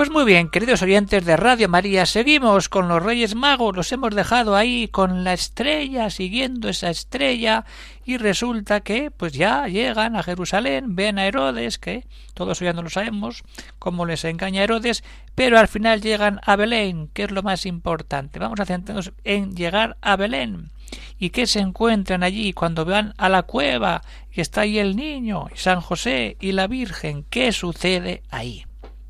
Pues 0.04 0.12
muy 0.12 0.26
bien, 0.26 0.50
queridos 0.50 0.82
oyentes 0.82 1.24
de 1.24 1.38
Radio 1.38 1.70
María, 1.70 2.06
seguimos 2.06 2.68
con 2.68 2.90
los 2.90 3.02
Reyes 3.02 3.36
Magos, 3.36 3.74
los 3.74 3.90
hemos 3.94 4.14
dejado 4.14 4.54
ahí 4.54 4.90
con 4.90 5.24
la 5.24 5.32
estrella, 5.32 6.10
siguiendo 6.10 6.68
esa 6.68 6.90
estrella, 6.90 7.64
y 8.04 8.18
resulta 8.18 8.82
que 8.82 9.12
pues 9.12 9.32
ya 9.32 9.66
llegan 9.70 10.18
a 10.18 10.24
Jerusalén, 10.24 10.98
ven 10.98 11.20
a 11.20 11.26
Herodes, 11.26 11.78
que 11.80 12.06
todos 12.34 12.60
ya 12.60 12.74
no 12.74 12.82
lo 12.82 12.90
sabemos, 12.90 13.44
cómo 13.80 14.06
les 14.06 14.26
engaña 14.26 14.64
Herodes, 14.64 15.06
pero 15.36 15.58
al 15.58 15.70
final 15.70 16.02
llegan 16.02 16.42
a 16.44 16.58
Belén, 16.58 17.08
que 17.14 17.24
es 17.24 17.32
lo 17.32 17.42
más 17.42 17.66
importante. 17.66 18.40
Vamos 18.40 18.60
a 18.60 18.66
centrarnos 18.66 19.14
en 19.24 19.56
llegar 19.56 19.96
a 20.02 20.18
Belén. 20.18 20.72
¿Y 21.18 21.30
qué 21.30 21.48
se 21.48 21.62
encuentran 21.62 22.24
allí 22.24 22.52
cuando 22.52 22.84
van 22.84 23.14
a 23.18 23.30
la 23.30 23.44
cueva 23.44 24.02
y 24.34 24.42
está 24.42 24.62
ahí 24.62 24.80
el 24.80 24.98
niño, 24.98 25.48
y 25.56 25.58
San 25.58 25.80
José 25.80 26.36
y 26.42 26.52
la 26.52 26.68
Virgen? 26.68 27.24
¿Qué 27.30 27.54
sucede 27.54 28.22
ahí? 28.30 28.66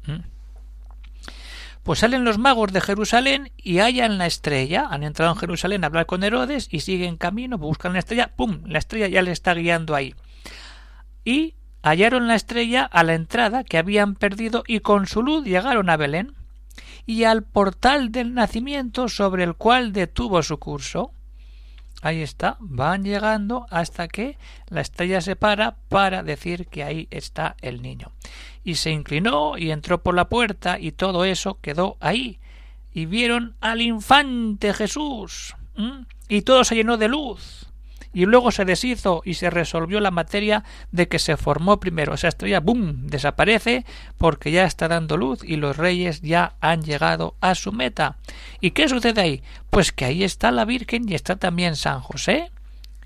¿Mm? 0.05 0.32
Pues 1.83 1.99
salen 1.99 2.23
los 2.23 2.37
magos 2.37 2.71
de 2.71 2.79
Jerusalén 2.79 3.51
y 3.57 3.79
hallan 3.79 4.17
la 4.17 4.25
estrella. 4.25 4.87
Han 4.89 5.03
entrado 5.03 5.33
en 5.33 5.37
Jerusalén 5.37 5.83
a 5.83 5.87
hablar 5.87 6.05
con 6.05 6.23
Herodes 6.23 6.69
y 6.71 6.79
siguen 6.79 7.17
camino, 7.17 7.57
buscan 7.57 7.93
la 7.93 7.99
estrella, 7.99 8.33
¡pum! 8.35 8.61
La 8.65 8.79
estrella 8.79 9.07
ya 9.07 9.21
le 9.21 9.31
está 9.31 9.53
guiando 9.53 9.93
ahí. 9.93 10.15
Y 11.25 11.55
hallaron 11.81 12.27
la 12.27 12.35
estrella 12.35 12.83
a 12.85 13.03
la 13.03 13.15
entrada 13.15 13.65
que 13.65 13.77
habían 13.77 14.15
perdido 14.15 14.63
y 14.65 14.79
con 14.79 15.07
su 15.07 15.21
luz 15.21 15.43
llegaron 15.43 15.89
a 15.89 15.97
Belén 15.97 16.33
y 17.05 17.25
al 17.25 17.43
portal 17.43 18.11
del 18.11 18.33
nacimiento 18.33 19.09
sobre 19.09 19.43
el 19.43 19.55
cual 19.55 19.91
detuvo 19.91 20.41
su 20.41 20.57
curso. 20.59 21.11
Ahí 22.03 22.21
está, 22.21 22.57
van 22.59 23.05
llegando 23.05 23.65
hasta 23.69 24.09
que 24.09 24.37
la 24.67 24.81
estrella 24.81 25.21
se 25.21 25.37
para 25.37 25.77
para 25.87 26.21
decir 26.21 26.67
que 26.67 26.83
ahí 26.83 27.07
está 27.11 27.55
el 27.61 27.81
niño. 27.81 28.11
Y 28.61 28.75
se 28.75 28.91
inclinó 28.91 29.57
y 29.57 29.71
entró 29.71 30.03
por 30.03 30.13
la 30.13 30.27
puerta 30.27 30.77
y 30.77 30.91
todo 30.91 31.23
eso 31.23 31.59
quedó 31.61 31.95
ahí. 32.01 32.39
Y 32.91 33.05
vieron 33.05 33.55
al 33.61 33.81
infante 33.81 34.73
Jesús. 34.73 35.55
Y 36.27 36.41
todo 36.41 36.65
se 36.65 36.75
llenó 36.75 36.97
de 36.97 37.07
luz 37.07 37.72
y 38.13 38.25
luego 38.25 38.51
se 38.51 38.63
deshizo 38.63 39.21
y 39.25 39.33
se 39.33 39.49
resolvió 39.49 39.99
la 39.99 40.11
materia 40.11 40.63
de 40.91 41.07
que 41.07 41.19
se 41.19 41.35
formó 41.35 41.79
primero. 41.79 42.13
Esa 42.13 42.27
estrella, 42.27 42.59
¡bum!, 42.59 43.07
desaparece 43.07 43.85
porque 44.17 44.51
ya 44.51 44.65
está 44.65 44.87
dando 44.87 45.17
luz 45.17 45.43
y 45.43 45.55
los 45.55 45.77
reyes 45.77 46.21
ya 46.21 46.55
han 46.61 46.83
llegado 46.83 47.35
a 47.41 47.55
su 47.55 47.71
meta. 47.71 48.17
¿Y 48.61 48.71
qué 48.71 48.87
sucede 48.87 49.21
ahí? 49.21 49.43
Pues 49.69 49.91
que 49.91 50.05
ahí 50.05 50.23
está 50.23 50.51
la 50.51 50.65
Virgen 50.65 51.09
y 51.09 51.15
está 51.15 51.35
también 51.37 51.75
San 51.75 51.99
José. 52.01 52.51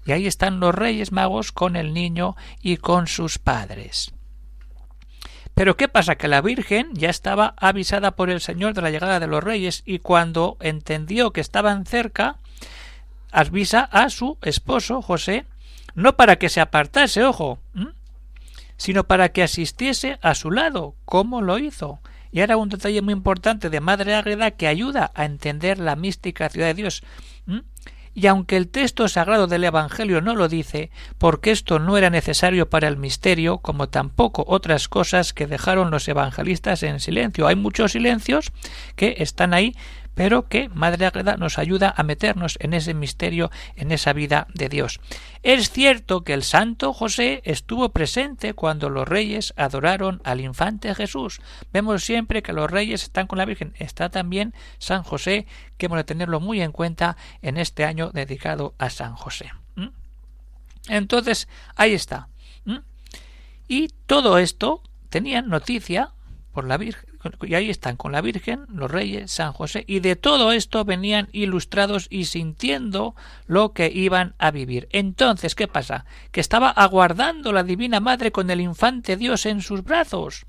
Y 0.05 0.11
ahí 0.11 0.27
están 0.27 0.59
los 0.59 0.75
reyes 0.75 1.11
magos 1.11 1.51
con 1.51 1.75
el 1.75 1.93
niño 1.93 2.35
y 2.61 2.77
con 2.77 3.07
sus 3.07 3.39
padres. 3.39 4.13
Pero 5.57 5.75
¿qué 5.75 5.87
pasa? 5.87 6.15
Que 6.15 6.27
la 6.27 6.41
Virgen 6.41 6.91
ya 6.93 7.09
estaba 7.09 7.55
avisada 7.57 8.11
por 8.11 8.29
el 8.29 8.41
Señor 8.41 8.75
de 8.75 8.83
la 8.83 8.91
llegada 8.91 9.19
de 9.19 9.25
los 9.25 9.43
reyes 9.43 9.81
y 9.85 9.99
cuando 9.99 10.55
entendió 10.59 11.31
que 11.31 11.41
estaban 11.41 11.85
cerca, 11.85 12.37
avisa 13.31 13.81
a 13.81 14.09
su 14.09 14.37
esposo 14.41 15.01
José, 15.01 15.45
no 15.95 16.15
para 16.15 16.37
que 16.37 16.49
se 16.49 16.61
apartase, 16.61 17.23
ojo, 17.23 17.59
sino 18.77 19.05
para 19.05 19.29
que 19.29 19.43
asistiese 19.43 20.19
a 20.21 20.35
su 20.35 20.51
lado, 20.51 20.95
como 21.05 21.41
lo 21.41 21.57
hizo. 21.57 21.99
Y 22.31 22.41
ahora 22.41 22.57
un 22.57 22.69
detalle 22.69 23.01
muy 23.01 23.13
importante 23.13 23.69
de 23.69 23.79
Madre 23.79 24.13
Ágreda 24.13 24.51
que 24.51 24.67
ayuda 24.67 25.11
a 25.15 25.25
entender 25.25 25.79
la 25.79 25.95
mística 25.95 26.49
ciudad 26.49 26.67
de 26.67 26.73
Dios. 26.75 27.03
Y 28.13 28.27
aunque 28.27 28.57
el 28.57 28.67
texto 28.67 29.07
sagrado 29.07 29.45
del 29.45 29.63
Evangelio 29.63 30.21
no 30.21 30.35
lo 30.35 30.47
dice, 30.47 30.89
porque 31.19 31.51
esto 31.51 31.77
no 31.77 31.97
era 31.97 32.09
necesario 32.09 32.69
para 32.69 32.87
el 32.87 32.97
misterio, 32.97 33.59
como 33.59 33.89
tampoco 33.89 34.43
otras 34.47 34.87
cosas 34.87 35.33
que 35.33 35.45
dejaron 35.45 35.91
los 35.91 36.07
evangelistas 36.07 36.81
en 36.83 36.99
silencio. 36.99 37.47
Hay 37.47 37.55
muchos 37.55 37.91
silencios 37.91 38.51
que 38.95 39.17
están 39.19 39.53
ahí 39.53 39.75
pero 40.17 40.47
que 40.47 40.67
Madre 40.69 41.05
Agreda 41.05 41.37
nos 41.37 41.59
ayuda 41.59 41.93
a 41.95 42.01
meternos 42.01 42.57
en 42.59 42.73
ese 42.73 42.95
misterio, 42.95 43.51
en 43.75 43.91
esa 43.91 44.13
vida 44.13 44.47
de 44.55 44.67
Dios. 44.67 44.99
Es 45.43 45.69
cierto 45.69 46.23
que 46.23 46.33
el 46.33 46.41
santo 46.41 46.91
José 46.91 47.43
estuvo 47.45 47.89
presente 47.89 48.55
cuando 48.55 48.89
los 48.89 49.07
reyes 49.07 49.53
adoraron 49.57 50.19
al 50.23 50.41
infante 50.41 50.95
Jesús. 50.95 51.39
Vemos 51.71 52.03
siempre 52.03 52.41
que 52.41 52.51
los 52.51 52.69
reyes 52.69 53.03
están 53.03 53.27
con 53.27 53.37
la 53.37 53.45
Virgen. 53.45 53.75
Está 53.77 54.09
también 54.09 54.55
San 54.79 55.03
José, 55.03 55.45
que 55.77 55.85
hemos 55.85 55.99
de 55.99 56.03
tenerlo 56.03 56.39
muy 56.39 56.63
en 56.63 56.71
cuenta 56.71 57.15
en 57.43 57.57
este 57.57 57.85
año 57.85 58.09
dedicado 58.09 58.73
a 58.79 58.89
San 58.89 59.15
José. 59.15 59.51
¿Mm? 59.75 59.89
Entonces, 60.89 61.47
ahí 61.75 61.93
está. 61.93 62.27
¿Mm? 62.65 62.77
Y 63.67 63.89
todo 64.07 64.39
esto 64.39 64.81
tenían 65.11 65.47
noticia 65.47 66.09
por 66.53 66.65
la 66.65 66.77
Virgen 66.77 67.06
y 67.41 67.55
ahí 67.55 67.69
están 67.69 67.95
con 67.97 68.11
la 68.11 68.21
Virgen, 68.21 68.65
los 68.69 68.89
reyes, 68.89 69.31
San 69.31 69.53
José, 69.53 69.83
y 69.87 69.99
de 69.99 70.15
todo 70.15 70.51
esto 70.51 70.85
venían 70.85 71.29
ilustrados 71.31 72.07
y 72.09 72.25
sintiendo 72.25 73.15
lo 73.45 73.73
que 73.73 73.91
iban 73.93 74.35
a 74.37 74.51
vivir. 74.51 74.87
Entonces, 74.91 75.55
¿qué 75.55 75.67
pasa? 75.67 76.05
Que 76.31 76.41
estaba 76.41 76.69
aguardando 76.69 77.51
la 77.53 77.63
Divina 77.63 77.99
Madre 77.99 78.31
con 78.31 78.49
el 78.49 78.61
infante 78.61 79.17
Dios 79.17 79.45
en 79.45 79.61
sus 79.61 79.83
brazos 79.83 80.45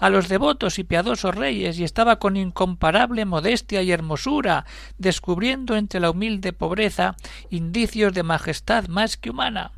a 0.00 0.10
los 0.10 0.28
devotos 0.28 0.78
y 0.78 0.84
piadosos 0.84 1.34
reyes 1.34 1.78
y 1.78 1.84
estaba 1.84 2.18
con 2.18 2.36
incomparable 2.36 3.24
modestia 3.24 3.82
y 3.82 3.90
hermosura, 3.90 4.64
descubriendo 4.96 5.76
entre 5.76 6.00
la 6.00 6.10
humilde 6.10 6.52
pobreza 6.52 7.16
indicios 7.50 8.12
de 8.14 8.22
majestad 8.22 8.86
más 8.88 9.16
que 9.16 9.30
humana. 9.30 9.72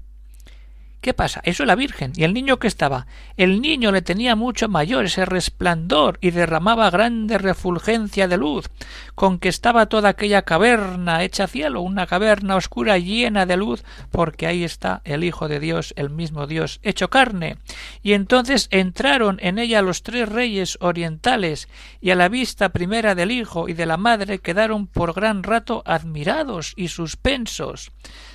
¿Qué 1.00 1.14
pasa? 1.14 1.40
Eso 1.44 1.62
es 1.62 1.66
la 1.66 1.76
Virgen. 1.76 2.12
¿Y 2.14 2.24
el 2.24 2.34
niño 2.34 2.58
que 2.58 2.66
estaba? 2.66 3.06
El 3.38 3.62
niño 3.62 3.90
le 3.90 4.02
tenía 4.02 4.36
mucho 4.36 4.68
mayor 4.68 5.06
ese 5.06 5.24
resplandor 5.24 6.18
y 6.20 6.30
derramaba 6.30 6.90
grande 6.90 7.38
refulgencia 7.38 8.28
de 8.28 8.36
luz, 8.36 8.68
con 9.14 9.38
que 9.38 9.48
estaba 9.48 9.86
toda 9.86 10.10
aquella 10.10 10.42
caverna 10.42 11.24
hecha 11.24 11.46
cielo, 11.46 11.80
una 11.80 12.06
caverna 12.06 12.56
oscura 12.56 12.98
llena 12.98 13.46
de 13.46 13.56
luz, 13.56 13.82
porque 14.10 14.46
ahí 14.46 14.62
está 14.62 15.00
el 15.04 15.24
Hijo 15.24 15.48
de 15.48 15.58
Dios, 15.58 15.94
el 15.96 16.10
mismo 16.10 16.46
Dios, 16.46 16.80
hecho 16.82 17.08
carne. 17.08 17.56
Y 18.02 18.12
entonces 18.12 18.68
entraron 18.70 19.38
en 19.40 19.58
ella 19.58 19.80
los 19.80 20.02
tres 20.02 20.28
reyes 20.28 20.76
orientales, 20.82 21.68
y 22.02 22.10
a 22.10 22.14
la 22.14 22.28
vista 22.28 22.68
primera 22.68 23.14
del 23.14 23.30
Hijo 23.30 23.70
y 23.70 23.72
de 23.72 23.86
la 23.86 23.96
Madre 23.96 24.40
quedaron 24.40 24.86
por 24.86 25.14
gran 25.14 25.44
rato 25.44 25.82
admirados 25.86 26.74
y 26.76 26.88
suspensos 26.88 27.90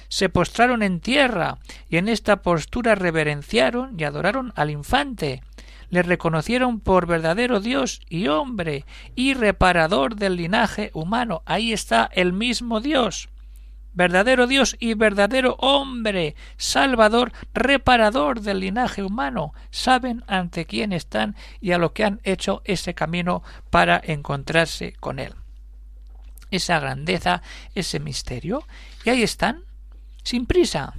se 0.07 0.29
postraron 0.29 0.83
en 0.83 0.99
tierra 0.99 1.57
y 1.89 1.97
en 1.97 2.07
esta 2.07 2.41
postura 2.41 2.95
reverenciaron 2.95 3.99
y 3.99 4.03
adoraron 4.03 4.53
al 4.55 4.69
infante. 4.69 5.41
Le 5.89 6.01
reconocieron 6.01 6.79
por 6.79 7.05
verdadero 7.05 7.59
Dios 7.59 8.01
y 8.09 8.27
hombre 8.27 8.85
y 9.15 9.33
reparador 9.33 10.15
del 10.15 10.35
linaje 10.35 10.91
humano. 10.93 11.41
Ahí 11.45 11.73
está 11.73 12.09
el 12.13 12.33
mismo 12.33 12.81
Dios 12.81 13.29
verdadero 13.95 14.45
Dios 14.45 14.75
y 14.79 14.93
verdadero 14.93 15.55
hombre, 15.59 16.35
salvador, 16.57 17.31
reparador 17.53 18.41
del 18.41 18.59
linaje 18.59 19.01
humano, 19.01 19.53
saben 19.71 20.23
ante 20.27 20.65
quién 20.65 20.93
están 20.93 21.35
y 21.61 21.71
a 21.71 21.77
lo 21.77 21.93
que 21.93 22.03
han 22.03 22.19
hecho 22.23 22.61
ese 22.65 22.93
camino 22.93 23.41
para 23.71 23.99
encontrarse 24.03 24.93
con 24.99 25.17
él. 25.17 25.33
Esa 26.51 26.79
grandeza, 26.79 27.41
ese 27.73 27.99
misterio, 27.99 28.63
y 29.03 29.09
ahí 29.09 29.23
están, 29.23 29.63
sin 30.25 30.45
prisa. 30.45 30.93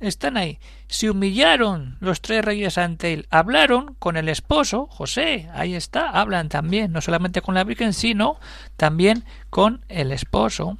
Están 0.00 0.36
ahí. 0.36 0.58
Se 0.86 1.10
humillaron 1.10 1.96
los 2.00 2.20
tres 2.20 2.44
reyes 2.44 2.78
ante 2.78 3.12
él. 3.12 3.26
Hablaron 3.30 3.94
con 3.98 4.16
el 4.16 4.28
esposo, 4.28 4.86
José. 4.86 5.48
Ahí 5.54 5.74
está. 5.74 6.10
Hablan 6.10 6.48
también, 6.48 6.92
no 6.92 7.00
solamente 7.00 7.42
con 7.42 7.54
la 7.54 7.64
Virgen, 7.64 7.92
sino 7.92 8.38
también 8.76 9.24
con 9.50 9.84
el 9.88 10.12
esposo. 10.12 10.78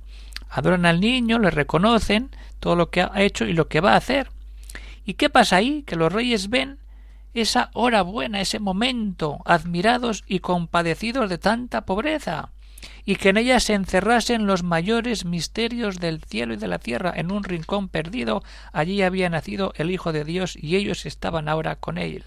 Adoran 0.49 0.87
al 0.87 1.01
niño, 1.01 1.39
le 1.39 1.51
reconocen 1.51 2.31
todo 2.61 2.77
lo 2.77 2.91
que 2.91 3.03
ha 3.03 3.11
hecho 3.17 3.45
y 3.45 3.53
lo 3.53 3.69
que 3.69 3.81
va 3.81 3.93
a 3.93 3.97
hacer. 3.97 4.31
¿Y 5.05 5.15
qué 5.15 5.29
pasa 5.31 5.57
ahí? 5.57 5.83
Que 5.83 5.97
los 5.97 6.13
reyes 6.13 6.49
ven 6.49 6.79
esa 7.35 7.71
hora 7.75 8.03
buena, 8.03 8.41
ese 8.41 8.61
momento, 8.61 9.39
admirados 9.45 10.23
y 10.27 10.39
compadecidos 10.39 11.29
de 11.29 11.39
tanta 11.39 11.85
pobreza 11.85 12.54
y 13.05 13.17
que 13.17 13.31
en 13.31 13.37
ella 13.37 13.61
se 13.61 13.75
encerrasen 13.75 14.47
los 14.47 14.63
mayores 14.63 15.25
misterios 15.25 16.01
del 16.01 16.23
cielo 16.23 16.55
y 16.55 16.57
de 16.57 16.69
la 16.69 16.79
tierra 16.79 17.13
en 17.15 17.31
un 17.31 17.45
rincón 17.45 17.89
perdido 17.89 18.43
allí 18.73 19.03
había 19.03 19.29
nacido 19.29 19.73
el 19.77 19.91
Hijo 19.91 20.13
de 20.13 20.25
Dios 20.25 20.57
y 20.61 20.77
ellos 20.77 21.07
estaban 21.07 21.49
ahora 21.49 21.77
con 21.77 21.99
él. 21.99 22.25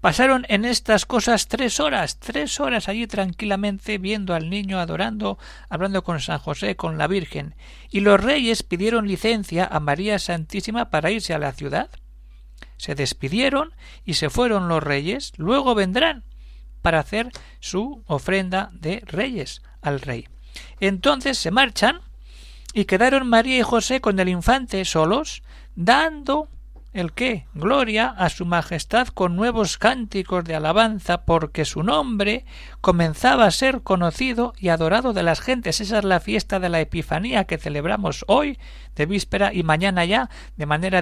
Pasaron 0.00 0.44
en 0.48 0.64
estas 0.64 1.06
cosas 1.06 1.46
tres 1.46 1.78
horas, 1.78 2.18
tres 2.18 2.58
horas 2.58 2.88
allí 2.88 3.06
tranquilamente 3.06 3.98
viendo 3.98 4.34
al 4.34 4.50
niño 4.50 4.80
adorando, 4.80 5.38
hablando 5.68 6.02
con 6.02 6.18
San 6.18 6.40
José, 6.40 6.74
con 6.74 6.98
la 6.98 7.06
Virgen, 7.06 7.54
y 7.88 8.00
los 8.00 8.20
reyes 8.20 8.64
pidieron 8.64 9.06
licencia 9.06 9.64
a 9.64 9.78
María 9.78 10.18
Santísima 10.18 10.90
para 10.90 11.12
irse 11.12 11.34
a 11.34 11.38
la 11.38 11.52
ciudad. 11.52 11.88
Se 12.78 12.96
despidieron 12.96 13.74
y 14.04 14.14
se 14.14 14.28
fueron 14.28 14.66
los 14.66 14.82
reyes, 14.82 15.34
luego 15.36 15.76
vendrán 15.76 16.24
para 16.82 17.00
hacer 17.00 17.30
su 17.60 18.02
ofrenda 18.06 18.70
de 18.72 19.02
reyes 19.06 19.62
al 19.80 20.00
rey. 20.00 20.28
Entonces 20.80 21.38
se 21.38 21.50
marchan 21.50 22.00
y 22.74 22.84
quedaron 22.84 23.26
María 23.26 23.58
y 23.58 23.62
José 23.62 24.00
con 24.00 24.18
el 24.18 24.28
infante 24.28 24.84
solos, 24.84 25.42
dando 25.74 26.48
el 26.92 27.12
qué 27.12 27.46
gloria 27.54 28.08
a 28.08 28.28
su 28.28 28.44
majestad 28.44 29.08
con 29.08 29.34
nuevos 29.34 29.78
cánticos 29.78 30.44
de 30.44 30.54
alabanza 30.54 31.24
porque 31.24 31.64
su 31.64 31.82
nombre 31.82 32.44
comenzaba 32.80 33.46
a 33.46 33.50
ser 33.50 33.80
conocido 33.82 34.52
y 34.58 34.68
adorado 34.68 35.12
de 35.12 35.22
las 35.22 35.40
gentes. 35.40 35.80
Esa 35.80 35.98
es 35.98 36.04
la 36.04 36.20
fiesta 36.20 36.60
de 36.60 36.68
la 36.68 36.80
Epifanía 36.80 37.44
que 37.44 37.58
celebramos 37.58 38.24
hoy 38.28 38.58
de 38.94 39.06
víspera 39.06 39.54
y 39.54 39.62
mañana 39.62 40.04
ya 40.04 40.28
de 40.56 40.66
manera 40.66 41.00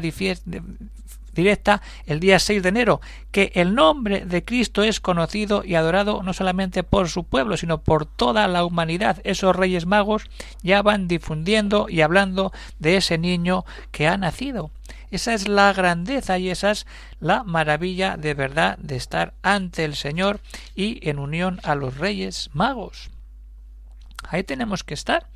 directa 1.34 1.82
el 2.06 2.20
día 2.20 2.38
6 2.38 2.62
de 2.62 2.68
enero, 2.68 3.00
que 3.30 3.52
el 3.54 3.74
nombre 3.74 4.24
de 4.24 4.44
Cristo 4.44 4.82
es 4.82 5.00
conocido 5.00 5.64
y 5.64 5.74
adorado 5.74 6.22
no 6.22 6.32
solamente 6.32 6.82
por 6.82 7.08
su 7.08 7.24
pueblo, 7.24 7.56
sino 7.56 7.82
por 7.82 8.06
toda 8.06 8.48
la 8.48 8.64
humanidad. 8.64 9.20
Esos 9.24 9.54
reyes 9.56 9.86
magos 9.86 10.28
ya 10.62 10.82
van 10.82 11.08
difundiendo 11.08 11.88
y 11.88 12.00
hablando 12.00 12.52
de 12.78 12.96
ese 12.96 13.18
niño 13.18 13.64
que 13.90 14.08
ha 14.08 14.16
nacido. 14.16 14.70
Esa 15.10 15.34
es 15.34 15.48
la 15.48 15.72
grandeza 15.72 16.38
y 16.38 16.50
esa 16.50 16.70
es 16.70 16.86
la 17.18 17.42
maravilla 17.42 18.16
de 18.16 18.34
verdad 18.34 18.78
de 18.78 18.96
estar 18.96 19.34
ante 19.42 19.84
el 19.84 19.96
Señor 19.96 20.40
y 20.76 21.08
en 21.08 21.18
unión 21.18 21.60
a 21.64 21.74
los 21.74 21.96
reyes 21.96 22.50
magos. 22.52 23.10
Ahí 24.28 24.44
tenemos 24.44 24.84
que 24.84 24.94
estar. 24.94 25.26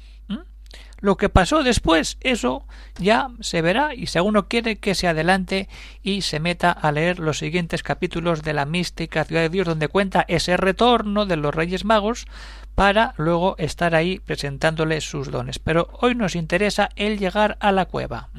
Lo 1.05 1.19
que 1.19 1.29
pasó 1.29 1.63
después, 1.63 2.17
eso 2.23 2.65
ya 2.99 3.29
se 3.41 3.61
verá 3.61 3.95
y 3.95 4.07
si 4.07 4.17
alguno 4.17 4.49
quiere 4.49 4.77
que 4.77 4.95
se 4.95 5.07
adelante 5.07 5.69
y 6.03 6.23
se 6.23 6.41
meta 6.41 6.73
a 6.73 6.93
leer 6.93 7.19
los 7.19 7.37
siguientes 7.37 7.83
capítulos 7.83 8.43
de 8.43 8.55
la 8.55 8.65
mística 8.65 9.23
ciudad 9.27 9.43
de 9.43 9.51
Dios 9.51 9.67
donde 9.67 9.89
cuenta 9.89 10.25
ese 10.29 10.57
retorno 10.57 11.27
de 11.27 11.37
los 11.37 11.55
Reyes 11.55 11.85
Magos 11.85 12.25
para 12.75 13.13
luego 13.19 13.55
estar 13.59 13.95
ahí 13.95 14.19
presentándole 14.19 15.03
sus 15.03 15.31
dones. 15.31 15.59
Pero 15.59 15.91
hoy 16.01 16.15
nos 16.15 16.37
interesa 16.37 16.89
el 16.97 17.19
llegar 17.19 17.59
a 17.61 17.71
la 17.71 17.85
cueva. 17.85 18.31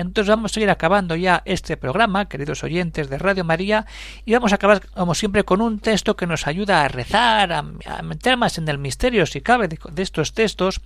Entonces 0.00 0.30
vamos 0.30 0.56
a 0.56 0.60
ir 0.60 0.70
acabando 0.70 1.14
ya 1.14 1.42
este 1.44 1.76
programa, 1.76 2.26
queridos 2.26 2.64
oyentes 2.64 3.10
de 3.10 3.18
Radio 3.18 3.44
María, 3.44 3.84
y 4.24 4.32
vamos 4.32 4.52
a 4.52 4.54
acabar, 4.54 4.80
como 4.88 5.14
siempre, 5.14 5.44
con 5.44 5.60
un 5.60 5.78
texto 5.78 6.16
que 6.16 6.26
nos 6.26 6.46
ayuda 6.46 6.82
a 6.82 6.88
rezar, 6.88 7.52
a, 7.52 7.62
meter 8.02 8.38
más 8.38 8.56
en 8.56 8.66
el 8.68 8.78
misterio, 8.78 9.26
si 9.26 9.42
cabe, 9.42 9.68
de, 9.68 10.02
estos 10.02 10.32
textos. 10.32 10.80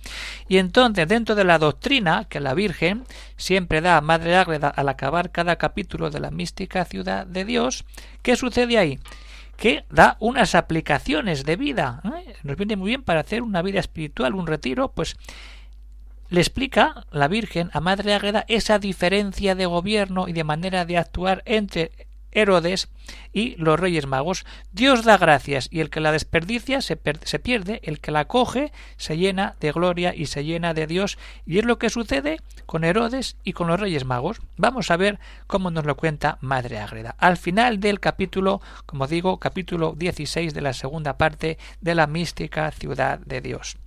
Y 0.49 0.57
entonces, 0.57 1.07
dentro 1.07 1.33
de 1.33 1.45
la 1.45 1.59
doctrina 1.59 2.25
que 2.27 2.41
la 2.41 2.53
Virgen 2.53 3.05
siempre 3.37 3.79
da 3.79 3.97
a 3.97 4.01
Madre 4.01 4.35
Ágreda 4.35 4.67
al 4.67 4.89
acabar 4.89 5.31
cada 5.31 5.55
capítulo 5.55 6.09
de 6.09 6.19
la 6.19 6.29
mística 6.29 6.83
ciudad 6.83 7.25
de 7.25 7.45
Dios, 7.45 7.85
¿qué 8.21 8.35
sucede 8.35 8.77
ahí? 8.77 8.99
que 9.55 9.85
da 9.89 10.17
unas 10.19 10.53
aplicaciones 10.53 11.45
de 11.45 11.55
vida. 11.55 12.01
¿eh? 12.03 12.33
Nos 12.43 12.57
viene 12.57 12.75
muy 12.75 12.89
bien 12.89 13.03
para 13.03 13.21
hacer 13.21 13.41
una 13.41 13.61
vida 13.61 13.79
espiritual, 13.79 14.35
un 14.35 14.47
retiro, 14.47 14.91
pues 14.91 15.15
le 16.29 16.41
explica 16.41 17.05
la 17.11 17.27
Virgen 17.27 17.69
a 17.73 17.79
Madre 17.79 18.13
Águeda 18.13 18.45
esa 18.47 18.79
diferencia 18.79 19.55
de 19.55 19.65
gobierno 19.65 20.27
y 20.27 20.33
de 20.33 20.43
manera 20.43 20.85
de 20.85 20.97
actuar 20.97 21.43
entre 21.45 21.91
Herodes 22.35 22.89
y 23.33 23.55
los 23.55 23.79
Reyes 23.79 24.05
Magos. 24.05 24.45
Dios 24.71 25.03
da 25.03 25.17
gracias 25.17 25.67
y 25.71 25.79
el 25.79 25.89
que 25.89 26.01
la 26.01 26.11
desperdicia 26.11 26.81
se, 26.81 26.99
se, 27.23 27.39
pierde, 27.39 27.79
el 27.83 27.99
que 27.99 28.11
la 28.11 28.25
coge 28.25 28.71
se 28.97 29.17
llena 29.17 29.55
de 29.59 29.71
gloria 29.71 30.13
y 30.13 30.25
se 30.27 30.43
llena 30.43 30.73
de 30.73 30.85
Dios 30.85 31.17
y 31.45 31.59
es 31.59 31.65
lo 31.65 31.79
que 31.79 31.89
sucede 31.89 32.39
con 32.65 32.83
Herodes 32.83 33.37
y 33.43 33.53
con 33.53 33.67
los 33.67 33.79
Reyes 33.79 34.05
Magos. 34.05 34.41
Vamos 34.57 34.91
a 34.91 34.97
ver 34.97 35.19
cómo 35.47 35.71
nos 35.71 35.85
lo 35.85 35.95
cuenta 35.95 36.37
Madre 36.41 36.79
Ágreda. 36.79 37.15
Al 37.17 37.37
final 37.37 37.79
del 37.79 37.99
capítulo, 37.99 38.61
como 38.85 39.07
digo, 39.07 39.39
capítulo 39.39 39.93
16 39.97 40.53
de 40.53 40.61
la 40.61 40.73
segunda 40.73 41.17
parte 41.17 41.57
de 41.81 41.95
la 41.95 42.07
mística 42.07 42.69
ciudad 42.71 43.19
de 43.19 43.41
Dios. 43.41 43.77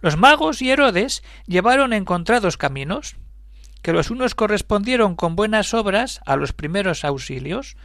Los 0.00 0.16
magos 0.16 0.62
y 0.62 0.70
Herodes 0.70 1.22
llevaron 1.46 1.92
encontrados 1.92 2.56
caminos, 2.56 3.16
que 3.82 3.92
los 3.92 4.10
unos 4.10 4.34
correspondieron 4.34 5.16
con 5.16 5.36
buenas 5.36 5.74
obras 5.74 6.20
a 6.26 6.36
los 6.36 6.52
primeros 6.52 7.04
auxilios, 7.04 7.76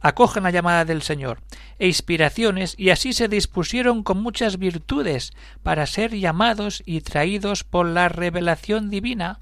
acogen 0.00 0.44
la 0.44 0.50
llamada 0.50 0.84
del 0.84 1.02
Señor, 1.02 1.40
e 1.78 1.86
inspiraciones, 1.86 2.74
y 2.76 2.90
así 2.90 3.12
se 3.12 3.28
dispusieron 3.28 4.02
con 4.02 4.22
muchas 4.22 4.58
virtudes 4.58 5.32
para 5.62 5.86
ser 5.86 6.14
llamados 6.14 6.82
y 6.86 7.00
traídos 7.00 7.64
por 7.64 7.86
la 7.86 8.08
revelación 8.08 8.90
divina 8.90 9.40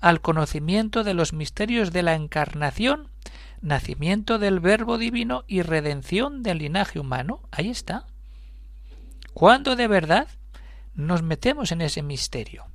al 0.00 0.20
conocimiento 0.20 1.02
de 1.02 1.14
los 1.14 1.32
misterios 1.32 1.92
de 1.92 2.02
la 2.02 2.14
encarnación, 2.14 3.08
nacimiento 3.60 4.38
del 4.38 4.60
Verbo 4.60 4.98
divino 4.98 5.44
y 5.48 5.62
redención 5.62 6.42
del 6.42 6.58
linaje 6.58 7.00
humano. 7.00 7.40
Ahí 7.50 7.68
está. 7.70 8.06
¿Cuándo 9.34 9.74
de 9.74 9.88
verdad 9.88 10.28
nos 10.98 11.22
metemos 11.22 11.72
en 11.72 11.80
ese 11.80 12.02
misterio. 12.02 12.66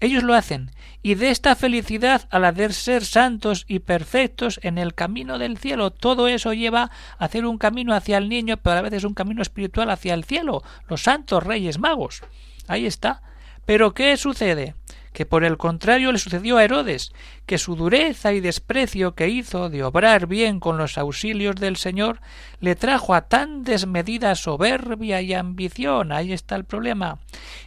Ellos 0.00 0.24
lo 0.24 0.34
hacen, 0.34 0.72
y 1.00 1.14
de 1.14 1.30
esta 1.30 1.54
felicidad 1.54 2.26
a 2.30 2.40
la 2.40 2.50
de 2.50 2.72
ser 2.72 3.04
santos 3.04 3.64
y 3.68 3.78
perfectos 3.78 4.58
en 4.62 4.76
el 4.76 4.94
camino 4.94 5.38
del 5.38 5.58
cielo. 5.58 5.92
Todo 5.92 6.26
eso 6.26 6.52
lleva 6.52 6.90
a 7.18 7.24
hacer 7.24 7.46
un 7.46 7.56
camino 7.56 7.94
hacia 7.94 8.18
el 8.18 8.28
niño, 8.28 8.56
pero 8.56 8.78
a 8.78 8.82
veces 8.82 9.04
un 9.04 9.14
camino 9.14 9.42
espiritual 9.42 9.90
hacia 9.90 10.14
el 10.14 10.24
cielo. 10.24 10.64
Los 10.88 11.02
santos 11.02 11.44
reyes 11.44 11.78
magos. 11.78 12.22
Ahí 12.66 12.84
está. 12.84 13.22
Pero 13.64 13.94
¿qué 13.94 14.16
sucede? 14.16 14.74
Que 15.12 15.26
por 15.26 15.44
el 15.44 15.56
contrario 15.56 16.12
le 16.12 16.18
sucedió 16.18 16.56
a 16.56 16.64
Herodes, 16.64 17.12
que 17.46 17.58
su 17.58 17.76
dureza 17.76 18.32
y 18.32 18.40
desprecio 18.40 19.14
que 19.14 19.28
hizo 19.28 19.68
de 19.68 19.84
obrar 19.84 20.26
bien 20.26 20.60
con 20.60 20.78
los 20.78 20.98
auxilios 20.98 21.56
del 21.56 21.76
Señor 21.76 22.20
le 22.60 22.76
trajo 22.76 23.14
a 23.14 23.22
tan 23.22 23.64
desmedida 23.64 24.34
soberbia 24.34 25.20
y 25.20 25.34
ambición. 25.34 26.12
Ahí 26.12 26.32
está 26.32 26.56
el 26.56 26.64
problema. 26.64 27.18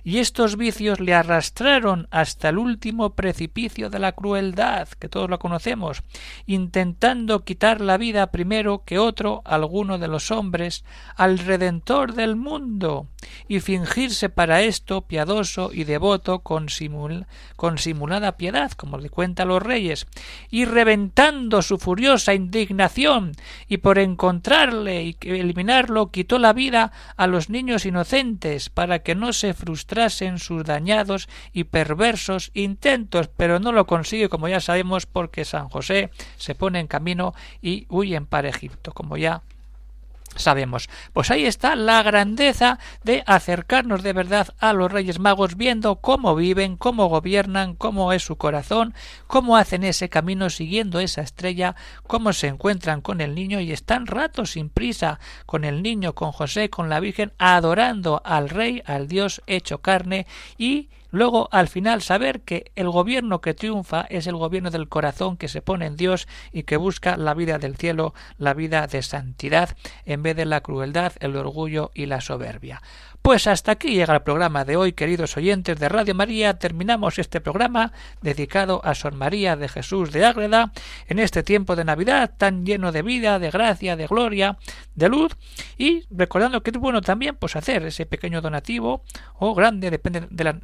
Y 0.04 0.20
estos 0.20 0.58
vicios 0.58 1.00
le 1.00 1.14
arrastraron 1.14 2.08
hasta 2.12 2.50
el 2.50 2.58
último 2.58 3.16
precipicio 3.16 3.90
de 3.90 4.00
la 4.00 4.12
crueldad, 4.12 4.88
que 4.90 5.10
todos 5.10 5.30
lo 5.30 5.40
conocemos, 5.40 6.04
intentando 6.46 7.44
quitar 7.44 7.82
la 7.82 7.98
vida 7.98 8.32
primero 8.32 8.84
que 8.86 9.00
otro 9.00 9.42
alguno 9.46 9.98
de 9.98 10.08
los 10.08 10.32
hombres 10.32 10.84
al 11.16 11.40
Redentor 11.40 12.14
del 12.14 12.36
mundo, 12.36 13.08
y 13.48 13.60
fingirse 13.60 14.30
para 14.30 14.62
esto 14.62 15.02
piadoso 15.02 15.72
y 15.74 15.84
devoto 15.84 16.40
con, 16.40 16.68
con 17.56 17.78
simulada 17.78 18.38
piedad, 18.38 18.72
como 18.72 18.98
le 18.98 19.10
cuenta 19.10 19.46
los 19.46 19.62
reyes, 19.62 20.08
y 20.50 20.66
reventando 20.66 21.62
su 21.62 21.78
furiosa 21.78 22.34
indignación, 22.34 23.34
y 23.68 23.78
por 23.78 24.00
encontrarle 24.00 25.04
y 25.04 25.18
eliminarlo, 25.22 26.12
quitó 26.12 26.40
la 26.40 26.54
vida 26.54 26.92
a 27.18 27.28
los 27.28 27.50
niños 27.50 27.86
inocentes, 27.86 28.70
para 28.70 29.00
que 29.00 29.16
no 29.16 29.34
se 29.34 29.54
frustrasen 29.66 30.38
sus 30.38 30.64
dañados 30.64 31.28
y 31.52 31.64
perversos 31.66 32.52
intentos, 32.54 33.30
pero 33.36 33.60
no 33.60 33.72
lo 33.72 33.88
consigue, 33.88 34.30
como 34.30 34.48
ya 34.48 34.60
sabemos, 34.60 35.08
porque 35.08 35.44
San 35.44 35.70
José 35.70 36.12
se 36.38 36.54
pone 36.54 36.80
en 36.80 36.88
camino 36.88 37.34
y 37.64 37.88
huyen 37.90 38.28
para 38.28 38.50
Egipto, 38.50 38.92
como 38.92 39.18
ya 39.18 39.42
sabemos. 40.36 40.90
Pues 41.14 41.32
ahí 41.32 41.46
está 41.46 41.76
la 41.76 42.04
grandeza 42.04 42.80
de 43.04 43.24
acercarnos 43.26 44.04
de 44.04 44.14
verdad 44.14 44.54
a 44.60 44.74
los 44.74 44.92
Reyes 44.92 45.20
Magos 45.20 45.56
viendo 45.58 45.98
cómo 45.98 46.36
viven, 46.36 46.78
cómo 46.78 47.08
gobiernan, 47.08 47.76
cómo 47.76 48.14
es 48.14 48.24
su 48.24 48.36
corazón, 48.38 48.94
cómo 49.28 49.58
hacen 49.58 49.84
ese 49.84 50.10
camino 50.10 50.50
siguiendo 50.50 51.00
esa 51.00 51.22
estrella, 51.22 51.76
cómo 52.08 52.34
se 52.34 52.48
encuentran 52.48 53.02
con 53.02 53.22
el 53.22 53.36
niño 53.36 53.60
y 53.60 53.72
están 53.72 54.08
ratos 54.08 54.52
sin 54.52 54.70
prisa 54.70 55.20
con 55.46 55.64
el 55.64 55.82
niño, 55.84 56.14
con 56.14 56.32
José, 56.32 56.70
con 56.70 56.90
la 56.90 57.00
Virgen, 57.00 57.34
adorando 57.38 58.22
al 58.26 58.50
Rey, 58.50 58.82
al 58.86 59.08
Dios 59.08 59.42
hecho 59.48 59.80
carne 59.80 60.28
y 60.58 60.90
Luego, 61.16 61.48
al 61.54 61.70
final, 61.70 62.02
saber 62.02 62.42
que 62.42 62.74
el 62.76 62.90
gobierno 62.90 63.40
que 63.40 63.54
triunfa 63.54 64.02
es 64.10 64.28
el 64.28 64.36
gobierno 64.36 64.70
del 64.70 64.90
corazón 64.90 65.38
que 65.38 65.48
se 65.48 65.62
pone 65.62 65.86
en 65.86 65.96
Dios 65.96 66.28
y 66.52 66.64
que 66.64 66.76
busca 66.76 67.16
la 67.16 67.34
vida 67.34 67.58
del 67.58 67.78
cielo, 67.78 68.14
la 68.38 68.54
vida 68.54 68.86
de 68.86 69.02
santidad, 69.02 69.78
en 70.04 70.24
vez 70.24 70.36
de 70.36 70.44
la 70.44 70.60
crueldad, 70.60 71.14
el 71.22 71.38
orgullo 71.38 71.92
y 71.94 72.08
la 72.08 72.20
soberbia. 72.20 72.82
Pues 73.22 73.48
hasta 73.48 73.72
aquí 73.72 73.96
llega 73.96 74.14
el 74.14 74.24
programa 74.24 74.66
de 74.66 74.76
hoy, 74.76 74.92
queridos 74.92 75.38
oyentes 75.38 75.80
de 75.80 75.88
Radio 75.88 76.14
María. 76.14 76.60
Terminamos 76.60 77.18
este 77.18 77.40
programa 77.40 77.94
dedicado 78.22 78.82
a 78.84 78.94
Sor 78.94 79.16
María 79.16 79.56
de 79.56 79.70
Jesús 79.70 80.12
de 80.12 80.26
Ágreda 80.26 80.74
en 81.08 81.20
este 81.20 81.44
tiempo 81.44 81.78
de 81.78 81.86
Navidad 81.86 82.36
tan 82.38 82.66
lleno 82.66 82.92
de 82.92 83.02
vida, 83.02 83.40
de 83.40 83.50
gracia, 83.50 83.96
de 83.96 84.06
gloria, 84.06 84.58
de 84.94 85.10
luz 85.10 85.38
y 85.78 86.04
recordando 86.12 86.62
que 86.62 86.72
es 86.72 86.78
bueno 86.78 87.02
también 87.02 87.36
pues 87.36 87.56
hacer 87.56 87.84
ese 87.86 88.06
pequeño 88.06 88.42
donativo 88.42 89.02
o 89.40 89.56
grande, 89.56 89.90
depende 89.90 90.28
de 90.30 90.44
la 90.44 90.60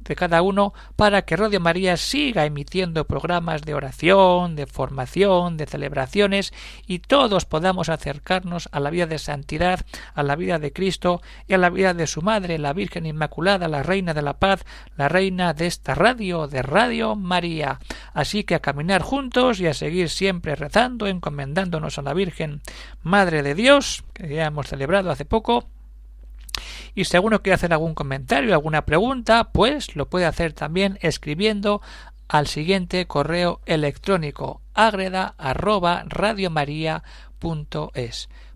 de 0.00 0.16
cada 0.16 0.42
uno 0.42 0.72
para 0.96 1.22
que 1.22 1.36
Radio 1.36 1.60
María 1.60 1.96
siga 1.96 2.44
emitiendo 2.44 3.06
programas 3.06 3.62
de 3.62 3.74
oración, 3.74 4.56
de 4.56 4.66
formación, 4.66 5.56
de 5.56 5.66
celebraciones 5.66 6.52
y 6.86 6.98
todos 6.98 7.44
podamos 7.44 7.88
acercarnos 7.88 8.68
a 8.72 8.80
la 8.80 8.90
vida 8.90 9.06
de 9.06 9.18
santidad, 9.18 9.84
a 10.14 10.22
la 10.22 10.36
vida 10.36 10.58
de 10.58 10.72
Cristo 10.72 11.22
y 11.46 11.54
a 11.54 11.58
la 11.58 11.70
vida 11.70 11.94
de 11.94 12.06
su 12.06 12.22
Madre, 12.22 12.58
la 12.58 12.72
Virgen 12.72 13.06
Inmaculada, 13.06 13.68
la 13.68 13.82
Reina 13.82 14.14
de 14.14 14.22
la 14.22 14.38
Paz, 14.38 14.64
la 14.96 15.08
Reina 15.08 15.54
de 15.54 15.66
esta 15.66 15.94
radio, 15.94 16.46
de 16.46 16.62
Radio 16.62 17.16
María. 17.16 17.78
Así 18.14 18.44
que 18.44 18.54
a 18.54 18.60
caminar 18.60 19.02
juntos 19.02 19.60
y 19.60 19.66
a 19.66 19.74
seguir 19.74 20.08
siempre 20.08 20.56
rezando, 20.56 21.06
encomendándonos 21.06 21.98
a 21.98 22.02
la 22.02 22.14
Virgen, 22.14 22.60
Madre 23.02 23.42
de 23.42 23.54
Dios, 23.54 24.04
que 24.12 24.28
ya 24.28 24.46
hemos 24.46 24.68
celebrado 24.68 25.10
hace 25.10 25.24
poco, 25.24 25.66
y 26.94 27.04
si 27.04 27.16
alguno 27.16 27.42
quiere 27.42 27.54
hacer 27.54 27.72
algún 27.72 27.94
comentario, 27.94 28.54
alguna 28.54 28.84
pregunta, 28.84 29.52
pues 29.52 29.96
lo 29.96 30.08
puede 30.08 30.26
hacer 30.26 30.52
también 30.52 30.98
escribiendo 31.02 31.80
al 32.28 32.46
siguiente 32.46 33.06
correo 33.06 33.60
electrónico 33.66 34.60
agreda 34.74 35.34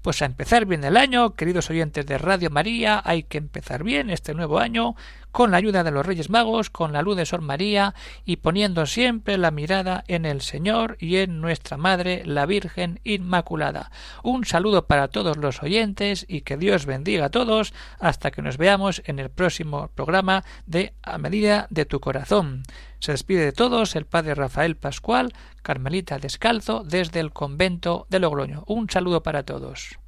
pues 0.05 0.21
a 0.21 0.27
empezar 0.27 0.67
bien 0.67 0.85
el 0.85 0.99
año, 0.99 1.35
queridos 1.35 1.71
oyentes 1.71 2.05
de 2.05 2.19
Radio 2.19 2.51
María, 2.51 3.01
hay 3.07 3.23
que 3.23 3.39
empezar 3.39 3.83
bien 3.83 4.11
este 4.11 4.35
nuevo 4.35 4.59
año 4.59 4.97
con 5.31 5.51
la 5.51 5.57
ayuda 5.57 5.83
de 5.83 5.93
los 5.93 6.05
Reyes 6.05 6.29
Magos, 6.29 6.69
con 6.69 6.93
la 6.93 7.01
luz 7.01 7.17
de 7.17 7.25
Sor 7.25 7.41
María 7.41 7.95
y 8.27 8.37
poniendo 8.37 8.85
siempre 8.85 9.39
la 9.39 9.51
mirada 9.51 10.05
en 10.07 10.27
el 10.27 10.43
Señor 10.43 10.99
y 11.01 11.17
en 11.17 11.41
nuestra 11.41 11.79
Madre, 11.79 12.23
la 12.27 12.45
Virgen 12.45 13.01
Inmaculada. 13.03 13.91
Un 14.23 14.45
saludo 14.45 14.87
para 14.87 15.09
todos 15.09 15.39
los 15.39 15.63
oyentes 15.63 16.27
y 16.29 16.43
que 16.43 16.59
Dios 16.59 16.85
bendiga 16.85 17.25
a 17.25 17.31
todos 17.31 17.73
hasta 17.99 18.31
que 18.31 18.43
nos 18.43 18.59
veamos 18.59 19.03
en 19.07 19.19
el 19.19 19.31
próximo 19.31 19.89
programa 19.95 20.45
de 20.67 20.93
A 21.03 21.17
medida 21.17 21.67
de 21.71 21.87
tu 21.87 21.99
corazón. 21.99 22.63
Se 23.01 23.13
despide 23.13 23.45
de 23.45 23.53
todos 23.53 23.97
el 23.97 24.07
Padre 24.07 24.35
Rafael 24.35 24.77
Pascual, 24.77 25.33
Carmelita 25.65 26.19
Descalzo, 26.19 26.85
desde 26.85 27.19
el 27.19 27.33
convento 27.33 28.07
de 28.11 28.21
Logroño. 28.21 28.63
Un 28.69 28.89
saludo 28.89 29.25
para 29.25 29.43
todos. 29.43 29.99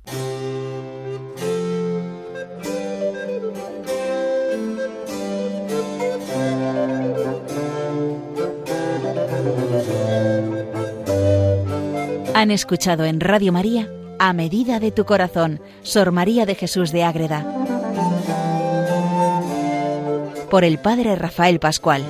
Han 12.34 12.50
escuchado 12.50 13.06
en 13.06 13.18
Radio 13.18 13.50
María 13.50 13.90
A 14.18 14.34
Medida 14.34 14.78
de 14.78 14.92
tu 14.92 15.06
Corazón, 15.06 15.60
Sor 15.82 16.12
María 16.12 16.44
de 16.44 16.54
Jesús 16.54 16.92
de 16.92 17.02
Ágreda, 17.02 17.46
por 20.50 20.62
el 20.62 20.78
Padre 20.78 21.16
Rafael 21.16 21.58
Pascual. 21.58 22.04